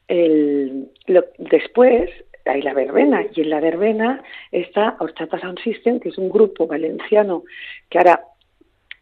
el, 0.09 0.89
lo- 1.07 1.25
después 1.39 2.11
hay 2.45 2.61
la 2.61 2.75
verbena, 2.75 3.25
y 3.35 3.41
en 3.41 3.49
la 3.51 3.59
verbena 3.61 4.23
está 4.53 4.97
Horchata 5.01 5.41
Sound 5.41 5.59
System, 5.61 5.99
que 5.99 6.11
es 6.11 6.19
un 6.19 6.29
grupo 6.29 6.67
valenciano 6.67 7.45
que 7.89 7.97
ahora 7.99 8.21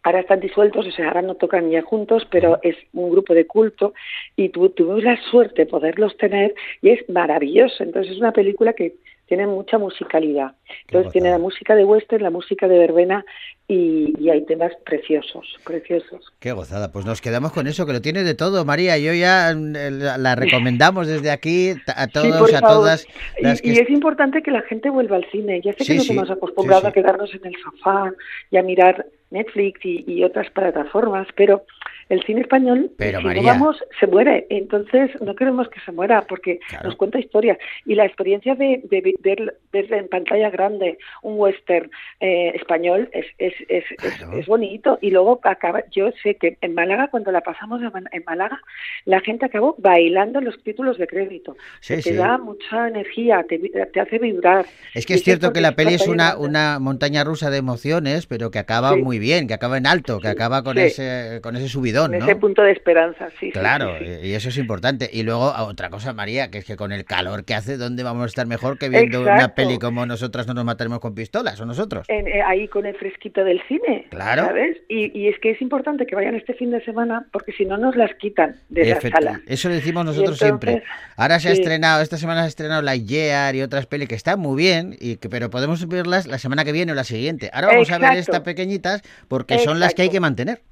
ahora 0.02 0.20
están 0.20 0.40
disueltos, 0.40 0.86
o 0.86 0.90
sea, 0.90 1.08
ahora 1.08 1.22
no 1.22 1.36
tocan 1.36 1.70
ya 1.70 1.82
juntos, 1.82 2.26
pero 2.30 2.58
es 2.62 2.76
un 2.92 3.10
grupo 3.10 3.34
de 3.34 3.46
culto 3.46 3.94
y 4.36 4.48
tu- 4.50 4.70
tuvimos 4.70 5.02
la 5.04 5.16
suerte 5.30 5.62
de 5.62 5.66
poderlos 5.70 6.16
tener 6.16 6.54
y 6.80 6.90
es 6.90 7.08
maravilloso. 7.08 7.82
Entonces 7.82 8.12
es 8.12 8.18
una 8.18 8.32
película 8.32 8.72
que 8.72 8.96
tiene 9.32 9.46
mucha 9.46 9.78
musicalidad. 9.78 10.52
Entonces 10.88 11.10
tiene 11.10 11.30
la 11.30 11.38
música 11.38 11.74
de 11.74 11.86
western, 11.86 12.22
la 12.22 12.28
música 12.28 12.68
de 12.68 12.76
verbena 12.76 13.24
y, 13.66 14.12
y 14.22 14.28
hay 14.28 14.44
temas 14.44 14.72
preciosos, 14.84 15.58
preciosos. 15.64 16.30
Qué 16.38 16.52
gozada. 16.52 16.92
Pues 16.92 17.06
nos 17.06 17.22
quedamos 17.22 17.50
con 17.50 17.66
eso, 17.66 17.86
que 17.86 17.94
lo 17.94 18.02
tiene 18.02 18.24
de 18.24 18.34
todo, 18.34 18.66
María. 18.66 18.98
Yo 18.98 19.14
ya 19.14 19.52
eh, 19.52 19.90
la, 19.90 20.34
recomendamos 20.34 21.06
desde 21.06 21.30
aquí 21.30 21.70
a 21.96 22.08
todos, 22.08 22.52
a 22.52 22.60
todas 22.60 23.06
las 23.40 23.60
Y, 23.60 23.62
que 23.62 23.68
y 23.72 23.78
es 23.78 23.88
importante 23.88 24.42
que 24.42 24.50
la 24.50 24.60
gente 24.60 24.90
vuelva 24.90 25.16
al 25.16 25.24
cine. 25.30 25.62
Ya 25.62 25.72
sé 25.72 25.84
Sí, 25.84 25.92
que 25.92 25.94
nos 25.94 26.06
sí, 26.08 26.12
hemos 26.12 26.30
acostumbrado 26.30 26.88
a 26.88 26.92
quedarnos 26.92 27.32
en 27.34 27.46
el 27.46 27.54
sofá 27.56 28.12
y 28.50 28.58
a 28.58 28.62
mirar 28.62 29.06
Netflix 29.30 29.82
y, 29.82 30.04
y 30.06 30.24
otras 30.24 30.50
plataformas, 30.50 31.26
pero 31.34 31.64
el 32.12 32.22
cine 32.24 32.42
español, 32.42 32.90
Pero, 32.98 33.18
si 33.20 33.24
María. 33.24 33.42
no 33.42 33.48
vamos, 33.48 33.76
se 33.98 34.06
muere. 34.06 34.46
Entonces 34.50 35.10
no 35.20 35.34
queremos 35.34 35.68
que 35.68 35.80
se 35.80 35.92
muera 35.92 36.22
porque 36.28 36.58
Claro. 36.68 36.88
nos 36.90 36.96
cuenta 36.96 37.18
historias. 37.18 37.56
Y 37.86 37.94
la 37.94 38.04
experiencia 38.04 38.54
de, 38.54 38.80
ver, 39.22 39.56
ver 39.72 39.92
en 39.92 40.08
pantalla 40.08 40.50
grande 40.50 40.98
un 41.22 41.38
western 41.38 41.90
eh, 42.20 42.52
español 42.54 43.08
es, 43.12 43.26
es, 43.38 43.54
es, 43.68 43.84
es- 44.02 44.14
Claro. 44.18 44.38
es 44.38 44.46
bonito. 44.46 44.98
Y 45.00 45.10
luego 45.10 45.40
acaba, 45.42 45.82
yo 45.90 46.10
sé 46.22 46.34
que 46.36 46.58
en 46.60 46.74
Málaga, 46.74 47.08
cuando 47.08 47.32
la 47.32 47.40
pasamos 47.40 47.80
en 47.82 48.22
Málaga, 48.26 48.60
la 49.06 49.20
gente 49.20 49.46
acabó 49.46 49.74
bailando 49.78 50.40
los 50.42 50.62
títulos 50.62 50.98
de 50.98 51.06
crédito. 51.06 51.56
Sí, 51.80 51.94
te 51.96 52.02
sí. 52.02 52.12
da 52.14 52.36
mucha 52.36 52.88
energía, 52.88 53.44
te, 53.48 53.58
te 53.58 54.00
hace 54.00 54.18
vibrar. 54.18 54.66
Es 54.94 55.06
que 55.06 55.14
es 55.14 55.22
cierto 55.24 55.52
que 55.52 55.60
la 55.62 55.72
peli 55.72 55.94
es 55.94 56.06
una, 56.06 56.78
montaña 56.78 57.24
rusa 57.24 57.48
de 57.50 57.56
emociones, 57.58 58.26
pero 58.26 58.50
que 58.50 58.58
acaba 58.58 58.92
Sí. 58.94 59.02
muy 59.02 59.18
bien, 59.18 59.48
que 59.48 59.54
acaba 59.54 59.78
en 59.78 59.86
alto, 59.86 60.20
que 60.20 60.28
acaba 60.28 60.62
con 60.62 60.76
ese 60.76 61.40
con 61.42 61.56
ese 61.56 61.68
subidón. 61.68 62.01
Pistón, 62.02 62.14
en 62.14 62.20
¿no? 62.20 62.26
ese 62.26 62.36
punto 62.36 62.62
de 62.62 62.72
esperanza, 62.72 63.28
sí. 63.40 63.50
Claro, 63.52 63.94
sí, 63.98 64.04
sí. 64.06 64.28
y 64.28 64.34
eso 64.34 64.48
es 64.48 64.58
importante. 64.58 65.08
Y 65.12 65.22
luego 65.22 65.44
a 65.44 65.64
otra 65.64 65.90
cosa, 65.90 66.12
María, 66.12 66.50
que 66.50 66.58
es 66.58 66.64
que 66.64 66.76
con 66.76 66.92
el 66.92 67.04
calor 67.04 67.44
que 67.44 67.54
hace, 67.54 67.76
¿dónde 67.76 68.02
vamos 68.02 68.24
a 68.24 68.26
estar 68.26 68.46
mejor 68.46 68.78
que 68.78 68.88
viendo 68.88 69.22
una 69.22 69.54
peli 69.54 69.78
como 69.78 70.04
nosotras 70.06 70.46
no 70.46 70.54
nos 70.54 70.64
mataremos 70.64 71.00
con 71.00 71.14
pistolas 71.14 71.60
o 71.60 71.66
nosotros? 71.66 72.06
En- 72.08 72.28
eh, 72.28 72.42
ahí 72.46 72.68
con 72.68 72.86
el 72.86 72.94
fresquito 72.96 73.44
del 73.44 73.60
cine, 73.68 74.06
Claro. 74.10 74.44
¿sabes? 74.46 74.78
Y, 74.88 75.16
y 75.18 75.28
es 75.28 75.38
que 75.40 75.50
es 75.50 75.60
importante 75.62 76.06
que 76.06 76.14
vayan 76.14 76.34
este 76.34 76.54
fin 76.54 76.70
de 76.70 76.82
semana 76.84 77.26
porque 77.32 77.52
si 77.52 77.64
no 77.64 77.76
nos 77.76 77.96
las 77.96 78.14
quitan 78.14 78.56
de 78.68 78.86
la 78.86 79.00
sala. 79.00 79.40
Eso 79.46 79.68
lo 79.68 79.74
decimos 79.74 80.04
nosotros 80.04 80.40
entonces, 80.42 80.70
siempre. 80.70 80.82
Ahora 81.16 81.38
se 81.40 81.48
ha 81.48 81.52
estrenado, 81.52 82.02
esta 82.02 82.16
semana 82.16 82.40
se 82.40 82.44
ha 82.46 82.48
estrenado 82.48 82.82
La 82.82 82.96
Year 82.96 83.54
y 83.54 83.62
otras 83.62 83.86
pelis 83.86 84.08
que 84.08 84.14
están 84.14 84.40
muy 84.40 84.56
bien, 84.56 84.96
y 85.00 85.16
que, 85.16 85.28
pero 85.28 85.50
podemos 85.50 85.86
verlas 85.88 86.26
la 86.26 86.38
semana 86.38 86.64
que 86.64 86.72
viene 86.72 86.92
o 86.92 86.94
la 86.94 87.04
siguiente. 87.04 87.50
Ahora 87.52 87.68
vamos 87.68 87.90
a 87.90 87.98
ver 87.98 88.16
estas 88.16 88.40
pequeñitas 88.40 89.02
porque 89.28 89.58
son 89.58 89.80
las 89.80 89.94
que 89.94 90.02
hay 90.02 90.08
que 90.10 90.20
mantener. 90.20 90.62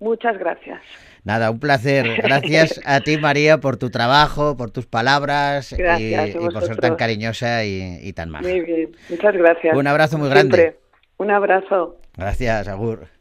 Muchas 0.00 0.38
gracias. 0.38 0.80
Nada, 1.24 1.50
un 1.50 1.60
placer. 1.60 2.06
Gracias 2.22 2.80
a 2.86 3.00
ti, 3.00 3.18
María, 3.18 3.58
por 3.58 3.76
tu 3.76 3.90
trabajo, 3.90 4.56
por 4.56 4.70
tus 4.70 4.86
palabras 4.86 5.72
y- 5.72 5.76
Gracias 5.76 6.24
a 6.24 6.28
y, 6.28 6.48
por 6.48 6.64
ser 6.64 6.78
tan 6.78 6.96
cariñosa 6.96 7.64
y, 7.64 7.98
y 8.02 8.12
tan 8.14 8.30
maja. 8.30 8.48
Muy 8.48 8.60
bien, 8.62 8.90
muchas 9.10 9.34
gracias. 9.34 9.76
Un 9.76 9.86
abrazo 9.86 10.16
muy 10.16 10.30
Siempre. 10.30 10.62
grande. 10.62 10.80
Un 11.18 11.30
abrazo. 11.30 11.98
Gracias, 12.16 12.66
Agur. 12.68 13.19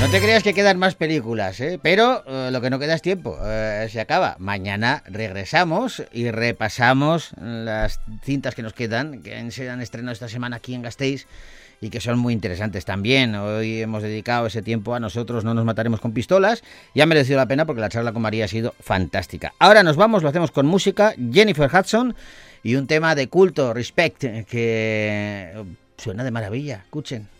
No 0.00 0.08
te 0.08 0.18
creas 0.22 0.42
que 0.42 0.54
quedan 0.54 0.78
más 0.78 0.94
películas, 0.94 1.60
¿eh? 1.60 1.78
pero 1.80 2.24
eh, 2.26 2.50
lo 2.50 2.62
que 2.62 2.70
no 2.70 2.78
queda 2.78 2.94
es 2.94 3.02
tiempo. 3.02 3.38
eh, 3.44 3.86
se 3.90 4.00
acaba. 4.00 4.34
Mañana 4.38 5.02
regresamos 5.06 6.02
y 6.10 6.30
repasamos 6.30 7.32
las 7.38 8.00
cintas 8.22 8.54
que 8.54 8.62
nos 8.62 8.72
quedan, 8.72 9.22
que 9.22 9.50
se 9.50 9.68
han 9.68 9.82
estrenado 9.82 10.12
esta 10.12 10.28
semana 10.28 10.56
aquí 10.56 10.74
en 10.74 10.80
Gasteiz 10.80 11.26
y 11.82 11.90
que 11.90 12.00
son 12.00 12.18
muy 12.18 12.32
interesantes 12.32 12.86
también. 12.86 13.34
Hoy 13.34 13.82
hemos 13.82 14.02
dedicado 14.02 14.46
ese 14.46 14.62
tiempo 14.62 14.94
a 14.94 15.00
nosotros, 15.00 15.44
no 15.44 15.52
nos 15.52 15.66
mataremos 15.66 16.00
con 16.00 16.12
pistolas. 16.12 16.64
Y 16.94 17.02
ha 17.02 17.06
merecido 17.06 17.36
la 17.36 17.46
pena 17.46 17.66
porque 17.66 17.82
la 17.82 17.90
charla 17.90 18.12
con 18.12 18.22
María 18.22 18.46
ha 18.46 18.48
sido 18.48 18.74
fantástica. 18.80 19.52
Ahora 19.58 19.82
nos 19.82 19.96
vamos, 19.96 20.22
lo 20.22 20.30
hacemos 20.30 20.50
con 20.50 20.64
música. 20.64 21.14
Jennifer 21.30 21.70
Hudson 21.72 22.16
y 22.62 22.76
un 22.76 22.86
tema 22.86 23.14
de 23.14 23.28
culto, 23.28 23.74
Respect, 23.74 24.24
que 24.48 25.62
suena 25.98 26.24
de 26.24 26.30
maravilla. 26.30 26.80
Escuchen. 26.84 27.39